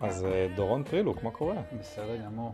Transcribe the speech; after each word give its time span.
אז 0.00 0.24
אה, 0.24 0.48
דורון 0.56 0.84
פרילוק, 0.84 1.22
מה 1.22 1.30
קורה? 1.30 1.62
בסדר 1.80 2.16
גמור, 2.16 2.52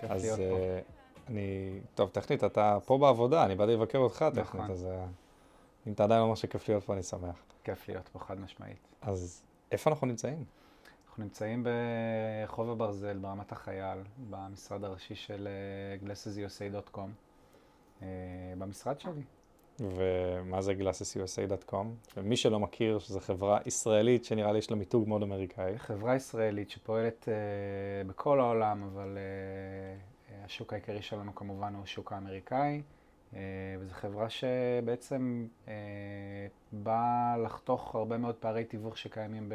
כיף 0.00 0.10
אז 0.10 0.24
להיות 0.24 0.38
פה. 0.38 0.44
אה, 0.44 0.80
אני, 1.28 1.80
טוב, 1.94 2.08
טכנית, 2.08 2.44
אתה 2.44 2.78
פה 2.84 2.98
בעבודה, 2.98 3.44
אני 3.44 3.54
באתי 3.54 3.72
לבקר 3.72 3.98
אותך 3.98 4.24
טכנית, 4.30 4.38
נכון. 4.38 4.70
אז 4.70 4.86
אה, 4.86 5.06
אם 5.86 5.92
אתה 5.92 6.04
עדיין 6.04 6.20
אומר 6.20 6.34
שכיף 6.34 6.68
להיות 6.68 6.84
פה, 6.84 6.94
אני 6.94 7.02
שמח. 7.02 7.42
כיף 7.64 7.88
להיות 7.88 8.08
פה 8.08 8.18
חד 8.18 8.40
משמעית. 8.40 8.88
אז 9.02 9.42
איפה 9.72 9.90
אנחנו 9.90 10.06
נמצאים? 10.06 10.44
אנחנו 11.08 11.22
נמצאים 11.22 11.64
ברחוב 11.64 12.70
הברזל 12.70 13.18
ברמת 13.18 13.52
החייל, 13.52 13.98
במשרד 14.30 14.84
הראשי 14.84 15.14
של 15.14 15.48
glassesusa.com, 16.04 16.98
אה, 18.02 18.06
במשרד 18.58 19.00
שלי. 19.00 19.22
ומה 19.80 20.62
זה 20.62 20.72
glassesusa.com? 20.72 21.86
ומי 22.16 22.36
שלא 22.36 22.60
מכיר, 22.60 22.98
שזו 22.98 23.20
חברה 23.20 23.58
ישראלית 23.66 24.24
שנראה 24.24 24.52
לי 24.52 24.58
יש 24.58 24.70
לה 24.70 24.76
מיתוג 24.76 25.08
מאוד 25.08 25.22
אמריקאי. 25.22 25.78
חברה 25.78 26.16
ישראלית 26.16 26.70
שפועלת 26.70 27.28
אה, 27.28 27.34
בכל 28.06 28.40
העולם, 28.40 28.82
אבל 28.82 29.18
אה, 29.18 30.44
השוק 30.44 30.72
העיקרי 30.72 31.02
שלנו 31.02 31.34
כמובן 31.34 31.74
הוא 31.74 31.82
השוק 31.82 32.12
האמריקאי, 32.12 32.82
אה, 33.34 33.40
וזו 33.80 33.94
חברה 33.94 34.28
שבעצם 34.28 35.46
אה, 35.68 35.74
באה 36.72 37.36
לחתוך 37.44 37.94
הרבה 37.94 38.18
מאוד 38.18 38.34
פערי 38.34 38.64
תיווך 38.64 38.98
שקיימים 38.98 39.48
ב, 39.48 39.54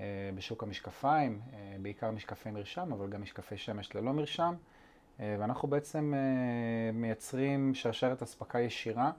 אה, 0.00 0.30
בשוק 0.34 0.62
המשקפיים, 0.62 1.40
אה, 1.52 1.76
בעיקר 1.82 2.10
משקפי 2.10 2.50
מרשם, 2.50 2.92
אבל 2.92 3.08
גם 3.08 3.22
משקפי 3.22 3.56
שמש 3.56 3.96
ללא 3.96 4.12
מרשם, 4.12 4.54
אה, 4.54 4.83
ואנחנו 5.18 5.68
בעצם 5.68 6.14
אה, 6.14 6.92
מייצרים 6.92 7.74
שרשרת 7.74 8.22
אספקה 8.22 8.60
ישירה 8.60 9.10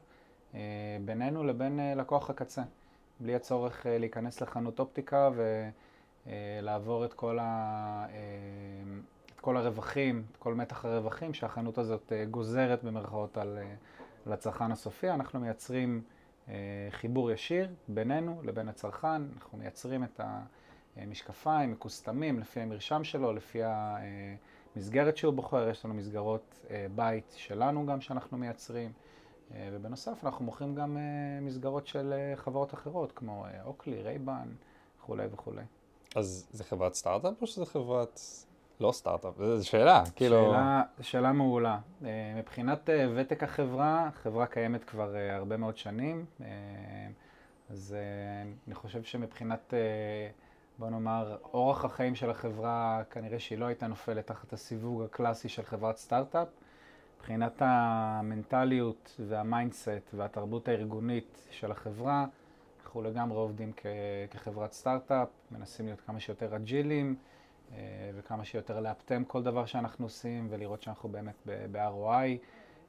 אה, 0.55 0.59
בינינו 1.05 1.43
לבין 1.43 1.79
אה, 1.79 1.95
לקוח 1.95 2.29
הקצה. 2.29 2.63
בלי 3.19 3.35
הצורך 3.35 3.87
אה, 3.87 3.97
להיכנס 3.97 4.41
לחנות 4.41 4.79
אופטיקה 4.79 5.29
ולעבור 6.27 7.05
את 7.05 7.13
כל, 7.13 7.39
ה, 7.39 7.45
אה, 8.09 8.15
את 9.35 9.39
כל 9.39 9.57
הרווחים, 9.57 10.23
את 10.31 10.37
כל 10.37 10.53
מתח 10.53 10.85
הרווחים 10.85 11.33
שהחנות 11.33 11.77
הזאת 11.77 12.11
אה, 12.11 12.25
גוזרת 12.25 12.83
במרכאות 12.83 13.37
על, 13.37 13.57
אה, 13.61 13.73
על 14.25 14.33
הצרכן 14.33 14.71
הסופי. 14.71 15.09
אנחנו 15.09 15.39
מייצרים 15.39 16.01
אה, 16.49 16.53
חיבור 16.91 17.31
ישיר 17.31 17.69
בינינו 17.87 18.41
לבין 18.43 18.69
הצרכן, 18.69 19.21
אנחנו 19.35 19.57
מייצרים 19.57 20.03
את 20.03 20.21
המשקפיים, 20.97 21.71
מקוסטמים, 21.71 22.39
לפי 22.39 22.59
המרשם 22.59 23.03
שלו, 23.03 23.33
לפי 23.33 23.59
המסגרת 24.75 25.17
שהוא 25.17 25.33
בוחר, 25.33 25.69
יש 25.69 25.85
לנו 25.85 25.93
מסגרות 25.93 26.59
אה, 26.69 26.85
בית 26.95 27.33
שלנו 27.37 27.85
גם 27.85 28.01
שאנחנו 28.01 28.37
מייצרים. 28.37 28.91
אה, 29.53 29.69
ובנוסף 29.73 30.23
אנחנו 30.23 30.45
מוכרים 30.45 30.75
גם 30.75 30.97
אה, 30.97 31.01
מסגרות 31.41 31.87
של 31.87 32.13
אה, 32.13 32.35
חברות 32.35 32.73
אחרות, 32.73 33.11
כמו 33.11 33.45
אה, 33.45 33.63
Oakley, 33.63 34.01
Ray-Ban 34.01 34.47
וכולי 34.99 35.27
וכולי. 35.31 35.63
אז 36.15 36.47
זה 36.51 36.63
חברת 36.63 36.93
סטארט-אפ 36.93 37.41
או 37.41 37.47
שזה 37.47 37.65
חברת... 37.65 38.19
לא 38.79 38.91
סטארט-אפ, 38.91 39.33
זו 39.37 39.67
שאלה, 39.67 40.03
כאילו... 40.15 40.35
שאלה, 40.35 40.83
שאלה 41.01 41.31
מעולה. 41.31 41.79
אה, 42.05 42.33
מבחינת 42.37 42.89
אה, 42.89 43.07
ותק 43.15 43.43
החברה, 43.43 44.07
החברה 44.07 44.45
קיימת 44.45 44.83
כבר 44.83 45.15
אה, 45.15 45.35
הרבה 45.35 45.57
מאוד 45.57 45.77
שנים, 45.77 46.25
אה, 46.41 46.47
אז 47.69 47.95
אה, 47.97 48.51
אני 48.67 48.75
חושב 48.75 49.03
שמבחינת, 49.03 49.73
אה, 49.73 50.29
בוא 50.79 50.89
נאמר, 50.89 51.37
אורך 51.53 51.85
החיים 51.85 52.15
של 52.15 52.29
החברה, 52.29 53.01
כנראה 53.11 53.39
שהיא 53.39 53.57
לא 53.59 53.65
הייתה 53.65 53.87
נופלת 53.87 54.27
תחת 54.27 54.53
הסיווג 54.53 55.01
הקלאסי 55.03 55.49
של 55.49 55.63
חברת 55.63 55.97
סטארט-אפ. 55.97 56.47
מבחינת 57.17 57.53
המנטליות 57.59 59.15
וה 59.27 59.47
mindset 59.47 60.13
והתרבות 60.13 60.67
הארגונית 60.67 61.47
של 61.51 61.71
החברה, 61.71 62.25
אנחנו 62.83 63.01
לגמרי 63.01 63.37
עובדים 63.37 63.71
כ- 63.77 63.85
כחברת 64.31 64.73
סטארט-אפ, 64.73 65.27
מנסים 65.51 65.85
להיות 65.85 66.01
כמה 66.01 66.19
שיותר 66.19 66.55
אג'ילים 66.55 67.15
אה, 67.71 67.77
וכמה 68.15 68.45
שיותר 68.45 68.79
לאפטם 68.79 69.23
כל 69.23 69.43
דבר 69.43 69.65
שאנחנו 69.65 70.05
עושים 70.05 70.47
ולראות 70.49 70.81
שאנחנו 70.81 71.09
באמת 71.09 71.35
ב-ROI 71.71 72.37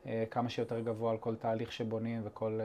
אה, 0.07 0.25
כמה 0.31 0.49
שיותר 0.51 0.81
גבוה 0.81 1.13
על 1.13 1.19
כל 1.19 1.37
תהליך 1.37 1.73
שבונים 1.73 2.21
וכל 2.25 2.61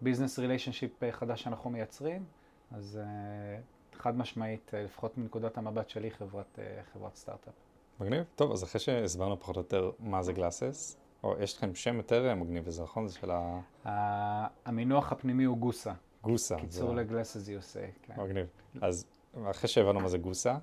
business 0.00 0.38
relationship 0.38 1.10
חדש 1.10 1.42
שאנחנו 1.42 1.70
מייצרים. 1.70 2.37
אז 2.72 3.00
אה, 3.02 3.60
חד 3.98 4.16
משמעית, 4.18 4.70
אה, 4.74 4.82
לפחות 4.82 5.18
מנקודת 5.18 5.58
המבט 5.58 5.88
שלי, 5.88 6.10
חברת, 6.10 6.58
אה, 6.58 6.80
חברת 6.92 7.16
סטארט-אפ. 7.16 7.54
מגניב. 8.00 8.24
טוב, 8.36 8.52
אז 8.52 8.64
אחרי 8.64 8.80
שהסברנו 8.80 9.40
פחות 9.40 9.56
או 9.56 9.60
יותר 9.60 9.90
מה 9.98 10.22
זה 10.22 10.32
גלאסס, 10.32 10.96
או 11.22 11.34
יש 11.40 11.56
לכם 11.56 11.74
שם 11.74 11.96
יותר 11.96 12.34
מגניב 12.34 12.62
וזה 12.66 12.82
נכון? 12.82 13.08
זה 13.08 13.14
של 13.18 13.30
ה- 13.30 13.60
המינוח 14.64 15.12
הפנימי 15.12 15.44
הוא 15.44 15.58
גוסה, 15.58 15.92
הגוסה. 16.24 16.56
קיצור 16.56 16.88
זה- 16.90 16.94
לגלסס 16.94 17.48
יוסי. 17.48 17.78
כן. 18.02 18.14
מגניב. 18.22 18.46
אז 18.80 19.06
אחרי 19.50 19.68
שהבנו 19.68 20.00
מה 20.00 20.08
זה 20.08 20.18
גוסה, 20.18 20.56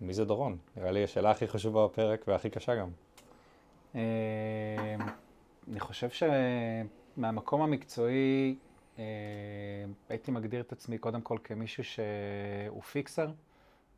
מי 0.00 0.14
זה 0.14 0.24
דורון? 0.24 0.56
נראה 0.76 0.90
לי 0.90 1.04
השאלה 1.04 1.30
הכי 1.30 1.48
חשובה 1.48 1.86
בפרק 1.86 2.24
והכי 2.28 2.50
קשה 2.50 2.72
גם. 2.76 2.88
אני 5.68 5.80
חושב 5.80 6.08
שמהמקום 7.16 7.62
המקצועי 7.62 8.56
הייתי 10.08 10.30
מגדיר 10.30 10.60
את 10.60 10.72
עצמי 10.72 10.98
קודם 10.98 11.20
כל 11.20 11.38
כמישהו 11.44 11.84
שהוא 11.84 12.82
פיקסר. 12.82 13.30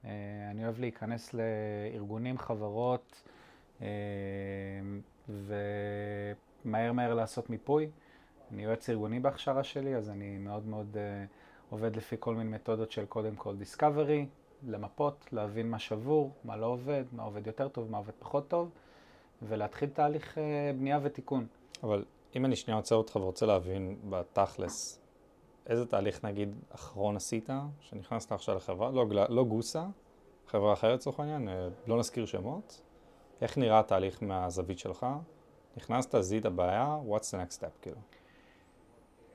אה, 0.04 0.10
אני 0.50 0.64
אוהב 0.64 0.80
להיכנס 0.80 1.34
לארגונים, 1.34 2.38
חברות, 2.38 3.22
אה, 3.82 3.86
ומהר 5.28 6.92
מהר 6.92 7.14
לעשות 7.14 7.50
מיפוי. 7.50 7.90
אני 8.52 8.64
יועץ 8.64 8.90
ארגוני 8.90 9.20
בהכשרה 9.20 9.64
שלי, 9.64 9.96
אז 9.96 10.10
אני 10.10 10.38
מאוד 10.38 10.66
מאוד 10.66 10.96
אה, 10.96 11.24
עובד 11.70 11.96
לפי 11.96 12.16
כל 12.20 12.34
מיני 12.34 12.50
מתודות 12.50 12.92
של 12.92 13.06
קודם 13.06 13.36
כל 13.36 13.56
דיסקאברי, 13.56 14.26
למפות, 14.66 15.28
להבין 15.32 15.70
מה 15.70 15.78
שבור, 15.78 16.32
מה 16.44 16.56
לא 16.56 16.66
עובד, 16.66 17.04
מה 17.12 17.22
עובד 17.22 17.46
יותר 17.46 17.68
טוב, 17.68 17.90
מה 17.90 17.98
עובד 17.98 18.12
פחות 18.18 18.48
טוב, 18.48 18.70
ולהתחיל 19.42 19.88
תהליך 19.88 20.38
אה, 20.38 20.72
בנייה 20.78 20.98
ותיקון. 21.02 21.46
אבל 21.82 22.04
אם 22.36 22.44
אני 22.44 22.56
שנייה 22.56 22.76
עוצר 22.76 22.94
אותך 22.96 23.16
ורוצה 23.16 23.46
להבין 23.46 23.96
בתכלס, 24.10 25.00
איזה 25.66 25.86
תהליך 25.86 26.24
נגיד 26.24 26.54
אחרון 26.74 27.16
עשית, 27.16 27.48
שנכנסת 27.80 28.32
עכשיו 28.32 28.56
לחברה, 28.56 28.90
לא, 28.90 29.06
לא 29.28 29.44
GlassesUSA, 29.44 29.84
חברה 30.46 30.72
אחרת 30.72 30.94
לצורך 30.94 31.20
העניין, 31.20 31.48
אה, 31.48 31.68
לא 31.86 31.98
נזכיר 31.98 32.26
שמות, 32.26 32.82
איך 33.40 33.58
נראה 33.58 33.78
התהליך 33.78 34.22
מהזווית 34.22 34.78
שלך? 34.78 35.06
נכנסת, 35.76 36.20
זיהית 36.20 36.46
בעיה, 36.46 36.98
what's 37.08 37.22
the 37.22 37.48
next 37.48 37.60
step, 37.60 37.82
כאילו. 37.82 37.96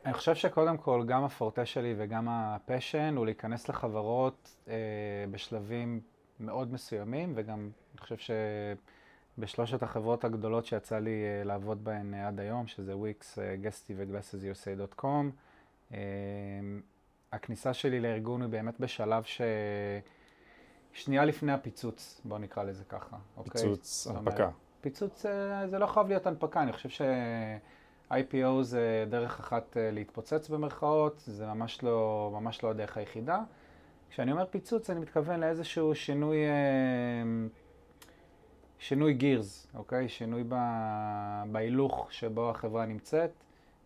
אני 0.05 0.13
חושב 0.13 0.35
שקודם 0.35 0.77
כל, 0.77 1.03
גם 1.07 1.23
הפורטה 1.23 1.65
שלי 1.65 1.93
וגם 1.97 2.27
ה 2.29 2.40
passion 2.40 3.17
הוא 3.17 3.25
להיכנס 3.25 3.69
לחברות 3.69 4.55
אה, 4.67 4.73
בשלבים 5.31 6.01
מאוד 6.39 6.73
מסוימים, 6.73 7.33
וגם 7.35 7.59
אני 7.93 8.01
חושב 8.01 8.17
שבשלושת 9.39 9.83
החברות 9.83 10.23
הגדולות 10.23 10.65
שיצא 10.65 10.99
לי 10.99 11.23
אה, 11.23 11.43
לעבוד 11.43 11.83
בהן 11.83 12.13
אה, 12.13 12.27
עד 12.27 12.39
היום, 12.39 12.67
שזה 12.67 12.95
Wix, 12.95 13.39
Guesty 13.61 13.93
ו 13.97 14.04
GlassesUSA.com, 14.04 15.05
אה, 15.93 15.99
הכניסה 17.31 17.73
שלי 17.73 17.99
לארגון 17.99 18.41
היא 18.41 18.49
באמת 18.49 18.79
בשלב 18.79 19.23
ש... 19.23 19.41
שנייה 20.93 21.25
לפני 21.25 21.51
הפיצוץ, 21.51 22.21
בואו 22.25 22.39
נקרא 22.39 22.63
לזה 22.63 22.83
ככה, 22.89 23.17
אוקיי? 23.37 23.61
פיצוץ, 23.61 24.03
זאת 24.03 24.15
אומרת, 24.15 24.27
הנפקה. 24.27 24.49
פיצוץ 24.81 25.25
אה, 25.25 25.67
זה 25.67 25.79
לא 25.79 25.87
חייב 25.87 26.07
להיות 26.07 26.27
הנפקה, 26.27 26.61
אני 26.61 26.73
חושב 26.73 26.89
ש-IPO 26.89 28.61
זה 28.61 29.05
דרך 29.09 29.39
אחת 29.39 29.77
להתפוצץ 29.79 30.49
במרכאות, 30.49 31.23
זה 31.25 31.47
ממש 31.47 31.83
לא, 31.83 32.29
ממש 32.33 32.63
לא 32.63 32.69
הדרך 32.69 32.97
היחידה. 32.97 33.41
כשאני 34.09 34.31
אומר 34.31 34.45
פיצוץ, 34.45 34.89
אני 34.89 34.99
מתכוון 34.99 35.39
לאיזשהו 35.39 35.95
שינוי, 35.95 36.37
שינוי 38.79 39.13
גירס, 39.13 39.67
אוקיי? 39.73 40.09
שינוי 40.09 40.43
בהילוך 41.51 42.07
שבו 42.11 42.49
החברה 42.49 42.85
נמצאת, 42.85 43.31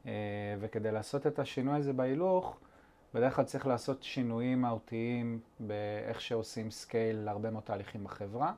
אה, 0.05 0.11
וכדי 0.59 0.91
לעשות 0.91 1.27
את 1.27 1.39
השינוי 1.39 1.77
הזה 1.77 1.93
בהילוך, 1.93 2.57
בדרך 3.13 3.35
כלל 3.35 3.45
צריך 3.45 3.67
לעשות 3.67 4.03
שינויים 4.03 4.61
מהותיים 4.61 5.39
באיך 5.59 6.21
שעושים 6.21 6.71
scale 6.71 7.15
להרבה 7.15 7.49
מאוד 7.51 7.63
תהליכים 7.63 8.03
בחברה. 8.03 8.53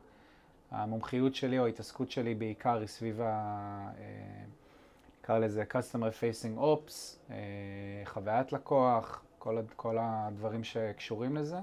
המומחיות 0.71 1.35
שלי 1.35 1.59
או 1.59 1.65
ההתעסקות 1.65 2.11
שלי 2.11 2.35
בעיקר 2.35 2.77
היא 2.79 2.87
סביב 2.87 3.21
ה... 3.21 3.25
אה, 3.97 4.43
נקרא 5.21 5.37
לזה 5.37 5.63
customer 5.71 6.11
facing 6.21 6.59
ops, 6.59 6.91
אה, 7.31 7.35
חוויית 8.05 8.53
לקוח, 8.53 9.23
כל, 9.39 9.57
כל 9.75 9.97
הדברים 9.99 10.63
שקשורים 10.63 11.35
לזה. 11.35 11.59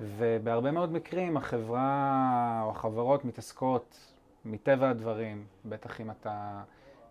ובהרבה 0.00 0.70
מאוד 0.70 0.92
מקרים 0.92 1.36
החברה 1.36 2.60
או 2.64 2.70
החברות 2.70 3.24
מתעסקות 3.24 4.12
מטבע 4.44 4.90
הדברים, 4.90 5.44
בטח 5.64 6.00
אם 6.00 6.10
אתה 6.10 6.62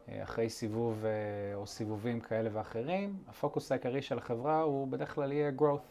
אה, 0.10 0.24
אחרי 0.24 0.50
סיבוב 0.50 1.06
אה, 1.06 1.56
או 1.56 1.68
סיבובים 1.68 2.20
כאלה 2.20 2.50
ואחרים, 2.54 3.18
הפוקוס 3.28 3.72
העיקרי 3.72 4.02
של 4.02 4.18
החברה 4.18 4.62
הוא 4.62 4.88
בדרך 4.88 5.16
כלל 5.16 5.32
יהיה 5.32 5.52
growth, 5.60 5.88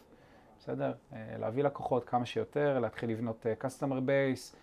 בסדר? 0.59 0.93
אה, 1.13 1.37
להביא 1.39 1.65
לקוחות 1.65 2.05
כמה 2.05 2.27
שיותר, 2.27 2.79
להתחיל 2.79 3.11
לבנות 3.11 3.47
customer 3.61 4.01
base, 4.07 4.57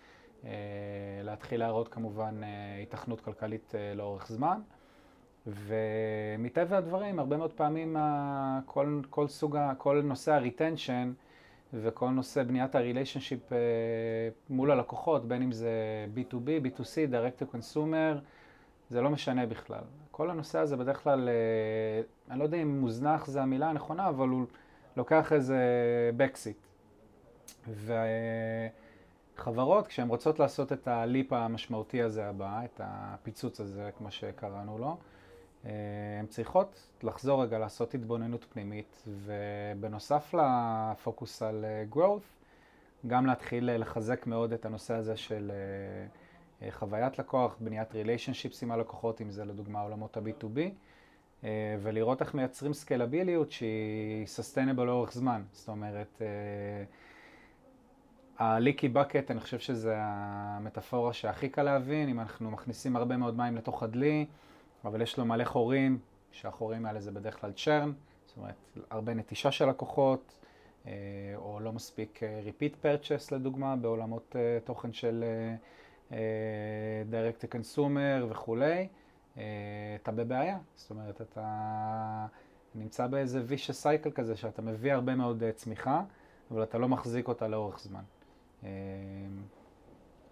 להתחיל 1.22 1.60
להראות 1.60 1.88
כמובן 1.88 2.40
היתכנות 2.78 3.20
כלכלית 3.20 3.74
לאורך 3.94 4.28
זמן. 4.28 4.60
ומטבע 5.46 6.76
הדברים, 6.78 7.18
הרבה 7.18 7.36
מאוד 7.36 7.52
פעמים 7.52 7.96
כל, 8.66 9.00
כל 9.10 9.28
סוג, 9.28 9.58
כל 9.78 10.02
נושא 10.04 10.32
הריטנשן 10.32 11.12
וכל 11.74 12.08
נושא 12.08 12.42
בניית 12.42 12.74
הריליישנשיפ 12.74 13.40
מול 14.50 14.70
הלקוחות, 14.70 15.28
בין 15.28 15.42
אם 15.42 15.52
זה 15.52 15.70
B2B, 16.14 16.64
B2C, 16.64 17.12
Direct 17.12 17.42
to 17.42 17.44
Consumer, 17.54 18.18
זה 18.90 19.00
לא 19.00 19.10
משנה 19.10 19.46
בכלל. 19.46 19.82
כל 20.10 20.30
הנושא 20.30 20.58
הזה 20.58 20.76
בדרך 20.76 21.02
כלל, 21.02 21.28
אני 22.30 22.38
לא 22.38 22.44
יודע 22.44 22.56
אם 22.56 22.80
מוזנח 22.80 23.26
זה 23.26 23.42
המילה 23.42 23.70
הנכונה, 23.70 24.08
אבל 24.08 24.28
הוא 24.28 24.46
לוקח 24.96 25.32
איזה 25.32 25.58
backseat. 26.18 26.68
וחברות, 29.36 29.86
כשהן 29.86 30.08
רוצות 30.08 30.38
לעשות 30.38 30.72
את 30.72 30.88
הליפ 30.88 31.32
המשמעותי 31.32 32.02
הזה 32.02 32.26
הבא, 32.26 32.64
את 32.64 32.80
הפיצוץ 32.84 33.60
הזה, 33.60 33.90
כמו 33.98 34.10
שקראנו 34.10 34.78
לו, 34.78 34.96
הן 35.64 36.26
צריכות 36.28 36.90
לחזור 37.02 37.42
רגע 37.42 37.58
לעשות 37.58 37.94
התבוננות 37.94 38.44
פנימית, 38.52 39.04
ובנוסף 39.06 40.34
לפוקוס 40.34 41.42
על 41.42 41.64
growth, 41.92 42.46
גם 43.06 43.26
להתחיל 43.26 43.76
לחזק 43.76 44.26
מאוד 44.26 44.52
את 44.52 44.66
הנושא 44.66 44.94
הזה 44.94 45.16
של 45.16 45.52
חוויית 46.70 47.18
לקוח, 47.18 47.56
בניית 47.60 47.94
ריליישנשיפס 47.94 48.62
עם 48.62 48.70
הלקוחות, 48.70 49.20
אם 49.20 49.30
זה 49.30 49.44
לדוגמה 49.44 49.80
עולמות 49.80 50.16
ה-B2B, 50.16 50.58
ולראות 51.82 52.22
איך 52.22 52.34
מייצרים 52.34 52.72
סקלביליות 52.72 53.50
שהיא 53.50 54.26
סוסטיינבל 54.26 54.84
לאורך 54.84 55.12
זמן. 55.12 55.42
זאת 55.52 55.68
אומרת, 55.68 56.22
הליקי 58.38 58.88
בקט, 58.88 59.30
אני 59.30 59.40
חושב 59.40 59.58
שזה 59.58 59.94
המטאפורה 59.98 61.12
שהכי 61.12 61.48
קל 61.48 61.62
להבין, 61.62 62.08
אם 62.08 62.20
אנחנו 62.20 62.50
מכניסים 62.50 62.96
הרבה 62.96 63.16
מאוד 63.16 63.36
מים 63.36 63.56
לתוך 63.56 63.82
הדלי, 63.82 64.26
אבל 64.84 65.02
יש 65.02 65.18
לו 65.18 65.24
מלא 65.24 65.44
חורים, 65.44 65.98
שהחורים 66.32 66.86
האלה 66.86 67.00
זה 67.00 67.10
בדרך 67.10 67.40
כלל 67.40 67.52
צ'רן, 67.52 67.92
זאת 68.26 68.36
אומרת, 68.36 68.54
הרבה 68.90 69.14
נטישה 69.14 69.50
של 69.50 69.68
לקוחות, 69.68 70.38
אה, 70.86 70.92
או 71.36 71.60
לא 71.60 71.72
מספיק 71.72 72.22
אה, 72.22 72.40
repeat 72.44 72.84
purchase 72.84 73.34
לדוגמה, 73.34 73.76
בעולמות 73.76 74.36
אה, 74.38 74.58
תוכן 74.64 74.92
של 74.92 75.24
direct 77.10 77.44
to 77.44 77.46
consumer 77.54 78.24
וכולי, 78.28 78.88
אתה 80.02 80.12
בבעיה. 80.14 80.58
זאת 80.74 80.90
אומרת, 80.90 81.20
אתה 81.20 82.26
נמצא 82.74 83.06
באיזה 83.06 83.42
vicious 83.48 83.84
cycle 83.84 84.10
כזה, 84.10 84.36
שאתה 84.36 84.62
מביא 84.62 84.92
הרבה 84.92 85.14
מאוד 85.14 85.42
צמיחה, 85.54 86.02
אבל 86.50 86.62
אתה 86.62 86.78
לא 86.78 86.88
מחזיק 86.88 87.28
אותה 87.28 87.48
לאורך 87.48 87.80
זמן. 87.80 88.02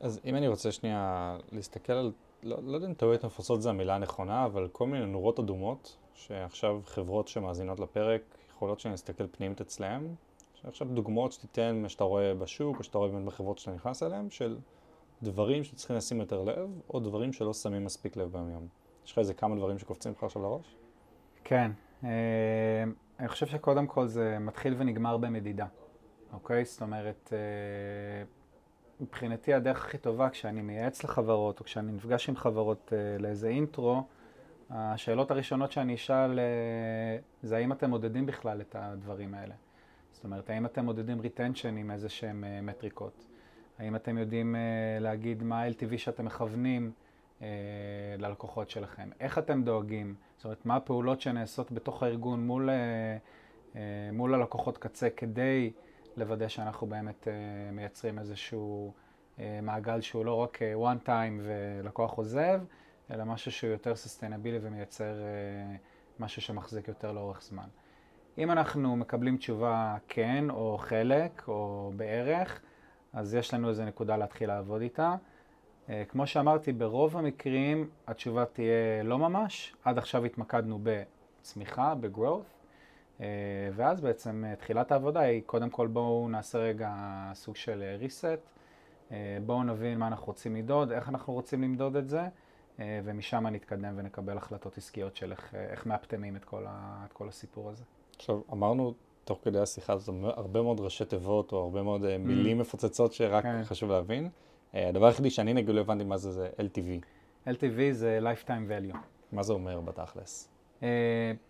אז 0.01 0.21
אם 0.25 0.37
אני 0.37 0.49
רוצה 0.49 0.73
שנייה 0.73 1.37
להסתכל 1.53 1.93
על 1.93 2.13
לא, 2.43 2.57
לא 2.63 2.75
יודע 2.75 2.87
אם 2.87 2.95
טעויות 2.95 3.25
נפוצות 3.25 3.63
זה 3.63 3.71
המילה 3.71 3.95
הנכונה, 3.95 4.45
אבל 4.45 4.69
כל 4.73 4.87
מיני 4.87 5.07
נורות 5.07 5.39
אדומות, 5.39 5.97
שעכשיו 6.15 6.81
חברות 6.85 7.29
שמאזינות 7.29 7.81
לפרק, 7.81 8.23
יכולות 8.51 8.81
שנסתכל 8.81 9.27
פנימית 9.27 9.61
אצלם, 9.61 10.15
שעכשיו 10.55 10.89
דוגמאות 10.89 11.33
שתיתן 11.33 11.77
מה 11.83 11.89
שאתה 11.89 12.05
רואה 12.05 12.35
בשוק, 12.35 12.79
או 12.79 12.85
שאתה 12.85 12.99
רואה 12.99 13.11
באמת 13.11 13.25
בחברות 13.25 13.59
שאתה 13.59 13.73
נכנס 13.73 14.03
אליהן, 14.03 14.31
של 14.31 14.57
דברים 15.23 15.65
שצריכים 15.65 15.97
לשים 15.97 16.21
יותר 16.21 16.43
לב, 16.43 16.81
או 16.91 17.01
דברים 17.01 17.33
שלא 17.33 17.55
שמים 17.55 17.85
מספיק 17.85 18.17
לב 18.17 18.33
בהם 18.33 18.51
יום. 18.51 18.69
יש 19.05 19.13
לך 19.13 19.19
איזה 19.19 19.35
כמה 19.35 19.57
דברים 19.57 19.79
שקופצים 19.79 20.13
לך 20.13 20.25
עכשיו 20.25 20.43
לראש? 20.43 20.77
כן. 21.45 21.71
אה, 22.05 22.11
אני 23.21 23.29
חושב 23.29 23.47
שקודם 23.47 23.87
כל 23.87 24.07
זה 24.07 24.39
מתחיל 24.41 24.75
ונגמר 24.79 25.17
במדידה, 25.17 25.67
אוקיי? 26.33 26.65
זאת 26.65 26.83
אומרת, 26.83 27.33
אה, 27.33 27.39
מבחינתי 29.01 29.55
הדרך 29.55 29.85
הכי 29.85 29.99
טובה 29.99 30.31
כשאני 30.31 30.63
מייעץ 30.63 31.05
לחברות 31.05 31.61
או 31.61 31.65
כשאני 31.65 31.93
נפגש 31.93 32.29
עם 32.29 32.37
חברות 32.37 32.93
uh, 32.93 33.23
לאיזה 33.23 33.49
אינטרו, 33.49 34.03
השאלות 34.71 35.31
הראשונות 35.31 35.73
שאני 35.73 35.95
אשאל 35.95 36.39
uh, 36.39 37.23
זה 37.43 37.57
האם 37.57 37.73
אתם 37.73 37.91
מודדים 37.91 38.27
בכלל 38.27 38.61
את 38.61 38.77
הדברים 38.79 39.35
האלה. 39.35 39.55
זאת 40.13 40.25
אומרת, 40.25 40.51
האם 40.51 40.67
אתם 40.67 40.85
מודדים 40.85 41.21
retention 41.21 41.77
עם 41.77 41.91
איזה 41.91 42.09
שהם 42.09 42.45
uh, 42.45 42.65
מטריקות? 42.65 43.27
האם 43.79 43.97
אתם 43.97 44.19
יודעים 44.19 44.55
uh, 44.55 45.03
להגיד 45.03 45.43
מה 45.43 45.63
ה-LTV 45.63 45.99
שאתם 45.99 46.25
מכוונים 46.25 46.93
uh, 47.39 47.43
ללקוחות 48.19 48.71
שלכם? 48.71 49.09
איך 49.21 49.39
אתם 49.39 49.63
דואגים? 49.63 50.15
זאת 50.37 50.45
אומרת, 50.45 50.67
מה 50.67 50.77
הפעולות 50.77 51.21
שנעשות 51.21 51.73
בתוך 51.73 52.03
הארגון 52.03 52.47
מול, 52.47 52.69
uh, 52.69 53.73
uh, 53.73 53.77
מול 54.13 54.35
הלקוחות 54.35 54.79
קצה 54.79 55.11
כדי 55.11 55.71
לוודא 56.17 56.49
שאנחנו 56.49 56.87
באמת 56.87 57.29
uh, 57.29 57.73
מייצרים 57.73 58.19
איזשהו 58.19 58.93
uh, 59.37 59.41
מעגל 59.63 60.01
שהוא 60.01 60.25
לא 60.25 60.35
רק 60.35 60.57
uh, 60.57 60.95
one 60.95 61.07
time 61.07 61.41
ולקוח 61.43 62.13
עוזב, 62.13 62.61
אלא 63.11 63.25
משהו 63.25 63.53
שהוא 63.53 63.71
יותר 63.71 63.97
סוסטיינבילי 63.97 64.59
ומייצר 64.63 65.15
משהו 66.19 66.43
שמחזיק 66.43 66.89
יותר 66.89 67.13
לאורך 67.13 67.43
זמן. 67.43 67.69
אם 68.39 68.51
אנחנו 68.51 68.97
מקבלים 68.97 69.37
תשובה 69.37 69.97
כן, 70.09 70.51
או 70.51 70.79
חלק, 70.81 71.43
או 71.49 71.93
בערך, 71.97 72.61
אז 73.13 73.35
יש 73.35 73.55
לנו 73.55 73.69
איזו 73.69 73.85
נקודה 73.85 74.17
להתחיל 74.17 74.49
לעבוד 74.49 74.83
איתה. 74.83 75.15
כמו 76.09 76.27
שאמרתי, 76.27 76.73
ברוב 76.73 77.17
המקרים 77.17 77.91
התשובה 78.07 78.45
תהיה 78.45 79.03
לא 79.05 79.19
ממש. 79.19 79.77
עד 79.85 79.99
עכשיו 79.99 80.25
התמקדנו 80.25 80.79
בצמיחה, 80.83 81.95
ב-growth. 81.95 82.56
אה, 83.21 83.27
ואז 83.75 84.01
בעצם 84.01 84.45
אה, 84.47 84.57
תחילת 84.57 84.93
העבודה 84.93 85.21
היא, 85.21 85.43
קודם 85.47 85.71
כל 85.71 85.87
בואו 85.87 86.29
נעשה 86.29 86.59
רגע 86.59 86.95
סוג 87.35 87.57
של 87.57 87.83
אה, 87.83 88.07
reset, 88.07 88.49
בואו 89.47 89.63
נבין 89.63 89.99
מה 89.99 90.07
אנחנו 90.07 90.27
רוצים 90.27 90.57
למדוד, 90.57 90.93
איך 90.93 91.09
אנחנו 91.09 91.33
רוצים 91.33 91.63
למדוד 91.63 91.97
את 91.97 92.09
זה, 92.09 92.23
ומשם 92.79 93.47
נתקדם 93.47 93.95
ונקבל 93.97 94.37
החלטות 94.37 94.79
עסקיות 94.79 95.17
של 95.17 95.33
איך, 95.33 95.55
איך 95.55 95.87
מאפטמים 95.87 96.37
את 96.37 96.45
כל, 96.45 96.65
ה, 96.67 97.05
את 97.07 97.13
כל 97.13 97.29
הסיפור 97.29 97.71
הזה. 97.71 97.85
עכשיו, 98.17 98.41
אמרנו 98.53 98.95
תוך 99.25 99.39
כדי 99.43 99.59
השיחה 99.59 99.93
הזאת 99.93 100.15
הרבה 100.23 100.63
מאוד 100.63 100.81
ראשי 100.81 101.05
תיבות 101.05 101.53
או 101.53 101.63
הרבה 101.63 101.83
מאוד 101.83 102.17
מילים 102.17 102.59
mm. 102.59 102.61
מפוצצות 102.61 103.13
שרק 103.13 103.43
כן. 103.43 103.65
חשוב 103.65 103.91
להבין. 103.91 104.29
הדבר 104.75 105.07
היחידי 105.07 105.31
שאני 105.31 105.55
נגיד 105.55 105.75
לא 105.75 105.81
הבנתי 105.81 106.05
מה 106.05 106.17
זה, 106.17 106.33
זה 106.33 106.49
LTV. 106.59 107.05
LTV 107.49 107.93
זה 107.93 108.19
Lifetime 108.23 108.93
Value. 108.93 108.97
מה 109.33 109.43
זה 109.43 109.53
אומר 109.53 109.81
בתכלס? 109.81 110.56
Uh, 110.81 110.85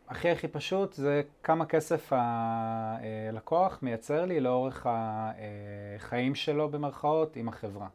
הכי 0.08 0.30
הכי 0.30 0.48
פשוט 0.48 0.92
זה 0.92 1.22
כמה 1.42 1.66
כסף 1.66 2.12
הלקוח 2.12 3.78
מייצר 3.82 4.24
לי 4.24 4.40
לאורך 4.40 4.86
החיים 4.90 6.34
שלו 6.34 6.68
במרכאות 6.68 7.36
עם 7.36 7.48
החברה. 7.48 7.88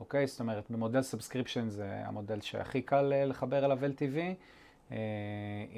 אוקיי? 0.00 0.26
זאת 0.26 0.40
אומרת, 0.40 0.70
במודל 0.70 1.02
subscription 1.02 1.68
זה 1.68 2.02
המודל 2.04 2.40
שהכי 2.40 2.82
קל 2.82 3.12
אה, 3.12 3.24
לחבר 3.24 3.64
אליו 3.64 3.78
LTV. 3.78 4.16
Uh, 4.88 4.92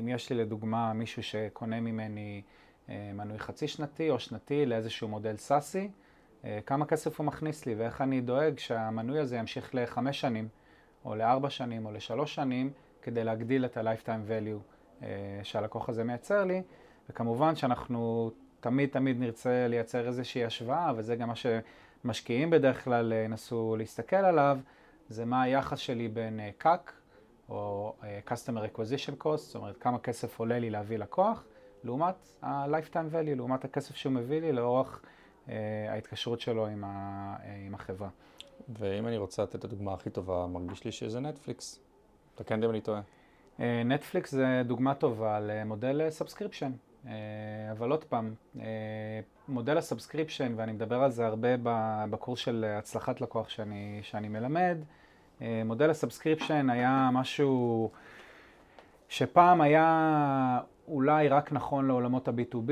אם 0.01 0.09
יש 0.09 0.31
לי 0.31 0.37
לדוגמה 0.37 0.93
מישהו 0.93 1.23
שקונה 1.23 1.81
ממני 1.81 2.43
uh, 2.87 2.91
מנוי 3.15 3.39
חצי 3.39 3.69
שנתי 3.69 4.11
או 4.11 4.19
שנתי 4.19 4.67
לאיזשהו 4.67 5.09
מודל 5.09 5.37
SaaSי, 5.37 5.89
uh, 6.43 6.47
כמה 6.67 6.87
כסף 6.87 7.19
הוא 7.19 7.27
מכניס 7.27 7.67
לי 7.67 7.75
ואיך 7.75 8.01
אני 8.01 8.21
דואג 8.21 8.59
שהמנוי 8.59 9.19
הזה 9.19 9.37
ימשיך 9.37 9.75
לחמש 9.75 10.21
שנים 10.21 10.49
או 11.05 11.15
לארבע 11.15 11.51
שנים 11.51 11.87
או 11.87 11.93
לשלוש 11.93 12.35
שנים 12.35 12.71
כדי 13.03 13.25
להגדיל 13.25 13.65
את 13.65 13.77
ה-lifetime 13.77 14.29
value 14.29 14.72
אה, 14.72 14.72
שהלקוח 15.43 15.89
הזה 15.89 16.05
מייצר 16.05 16.45
לי, 16.45 16.63
וכמובן 17.11 17.57
שאנחנו 17.57 18.31
תמיד 18.61 18.89
תמיד 18.89 19.21
נרצה 19.21 19.67
לייצר 19.69 20.07
איזושהי 20.07 20.45
השוואה, 20.45 20.93
וזה 20.97 21.17
גם 21.17 21.29
מה 21.29 21.35
שמשקיעים 21.35 22.51
בדרך 22.51 22.85
כלל 22.85 23.13
ינסו 23.13 23.77
להסתכל 23.79 24.17
עליו, 24.17 24.59
זה 25.09 25.25
מה 25.25 25.43
היחס 25.43 25.79
שלי 25.79 26.09
בין 26.09 26.41
CAC, 26.61 26.67
אה, 26.67 26.77
או 27.49 27.95
אה, 28.05 28.21
Customer 28.29 28.77
Acquisition 28.77 29.25
Cost, 29.25 29.37
זאת 29.37 29.55
אומרת 29.55 29.77
כמה 29.77 29.99
כסף 29.99 30.39
עולה 30.39 30.59
לי 30.59 30.71
להביא 30.71 30.99
לקוח, 30.99 31.45
לעומת 31.85 32.15
ה-Lifetime 32.43 33.15
Value, 33.15 33.37
לעומת 33.37 33.65
הכסף 33.65 33.97
שהוא 33.97 34.13
מביא 34.13 34.41
לי 34.41 34.53
לאורך 34.53 35.03
ההתקשרות 35.89 36.41
שלו 36.41 36.67
עם, 36.67 36.85
ה, 36.87 37.37
עם 37.67 37.75
החברה. 37.75 38.09
ואם 38.69 39.07
אני 39.07 39.17
רוצה 39.17 39.43
לתת 39.43 39.55
את 39.55 39.65
הדוגמה 39.65 39.95
הכי 39.95 40.11
טובה, 40.11 40.47
מרגיש 40.47 40.85
לי 40.85 40.93
שזה 40.93 41.21
נטפליקס. 41.21 41.81
תקן 42.35 42.61
לי 42.61 42.67
אם 42.67 42.71
אני 42.71 42.81
טועה. 42.81 43.01
נטפליקס 43.59 44.31
זה 44.31 44.63
דוגמה 44.65 44.95
טובה 44.95 45.41
למודל 45.41 46.11
subscription. 46.11 46.73
אבל 47.73 47.91
עוד 47.91 48.05
פעם, 48.05 48.35
מודל 49.49 49.79
ה-subscription, 49.79 50.53
ואני 50.57 50.73
מדבר 50.73 51.03
על 51.03 51.11
זה 51.11 51.27
הרבה 51.27 51.49
בקורס 52.11 52.39
של 52.39 52.65
הצלחת 52.79 53.21
לקוח 53.21 53.49
שאני, 53.49 54.01
שאני 54.03 54.29
מלמד, 54.29 54.79
מודל 55.41 55.91
ה-subscription 55.91 56.71
היה 56.71 57.11
משהו 57.13 57.91
שפעם 59.09 59.61
היה 59.61 60.61
אולי 60.89 61.29
רק 61.29 61.53
נכון 61.53 61.87
לעולמות 61.87 62.29
ה-B2B, 62.29 62.71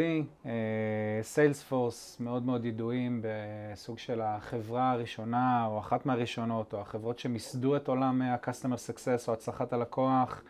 Salesforce 1.23 2.21
מאוד 2.21 2.47
מאוד 2.47 2.65
ידועים 2.65 3.23
בסוג 3.25 3.99
של 3.99 4.21
החברה 4.21 4.91
הראשונה 4.91 5.67
או 5.67 5.79
אחת 5.79 6.07
מהראשונות, 6.07 6.75
או 6.75 6.81
החברות 6.81 7.19
שמיסדו 7.19 7.77
את 7.77 7.89
עולם 7.89 8.23
ה-Customer 8.23 8.91
Success 8.91 9.29
או 9.29 9.33
הצלחת 9.33 9.73
הלקוח. 9.73 10.43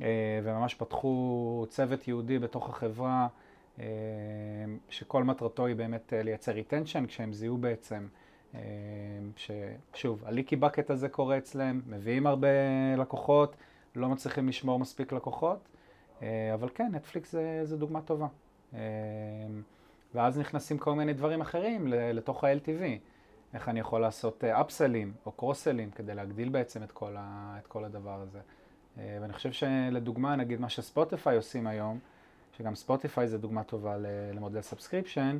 אה, 0.00 0.40
וממש 0.42 0.74
פתחו 0.74 1.66
צוות 1.68 2.08
ייעודי 2.08 2.38
בתוך 2.38 2.68
החברה, 2.68 3.26
אה, 3.78 3.84
שכל 4.88 5.24
מטרתו 5.24 5.66
היא 5.66 5.76
באמת 5.76 6.12
אה, 6.12 6.22
לייצר 6.22 6.52
retention, 6.52 7.06
כשהם 7.06 7.32
זיהו 7.32 7.56
בעצם, 7.56 8.06
ששוב, 9.36 10.22
ה-leaky 10.24 10.56
bucket 10.56 10.90
הזה 10.90 11.08
קורה 11.08 11.38
אצלם, 11.38 11.80
מביאים 11.86 12.26
הרבה 12.26 12.48
לקוחות, 12.98 13.56
לא 13.96 14.08
מצליחים 14.08 14.48
לשמור 14.48 14.78
מספיק 14.78 15.12
לקוחות, 15.12 15.68
אבל 16.54 16.68
כן, 16.74 16.88
נטפליקס 16.92 17.32
זה, 17.32 17.60
זה 17.64 17.76
דוגמה 17.76 18.00
טובה. 18.00 18.26
ואז 20.14 20.38
נכנסים 20.38 20.78
כל 20.78 20.94
מיני 20.94 21.12
דברים 21.12 21.40
אחרים 21.40 21.86
לתוך 21.88 22.44
ה-LTV. 22.44 22.82
איך 23.54 23.68
אני 23.68 23.80
יכול 23.80 24.00
לעשות 24.00 24.44
upsellים 24.44 25.12
או 25.26 25.32
cross-sellים 25.32 25.90
כדי 25.90 26.14
להגדיל 26.14 26.48
בעצם 26.48 26.82
את 26.82 26.92
כל, 26.92 27.14
ה, 27.18 27.56
את 27.58 27.66
כל 27.66 27.84
הדבר 27.84 28.20
הזה. 28.20 28.40
ואני 28.96 29.32
חושב 29.32 29.52
שלדוגמה, 29.52 30.36
נגיד 30.36 30.60
מה 30.60 30.68
שספוטיפיי 30.68 31.36
עושים 31.36 31.66
היום, 31.66 31.98
שגם 32.56 32.74
ספוטיפיי 32.74 33.28
זה 33.28 33.38
דוגמה 33.38 33.64
טובה 33.64 33.96
למודל 34.34 34.60
subscription, 34.60 35.38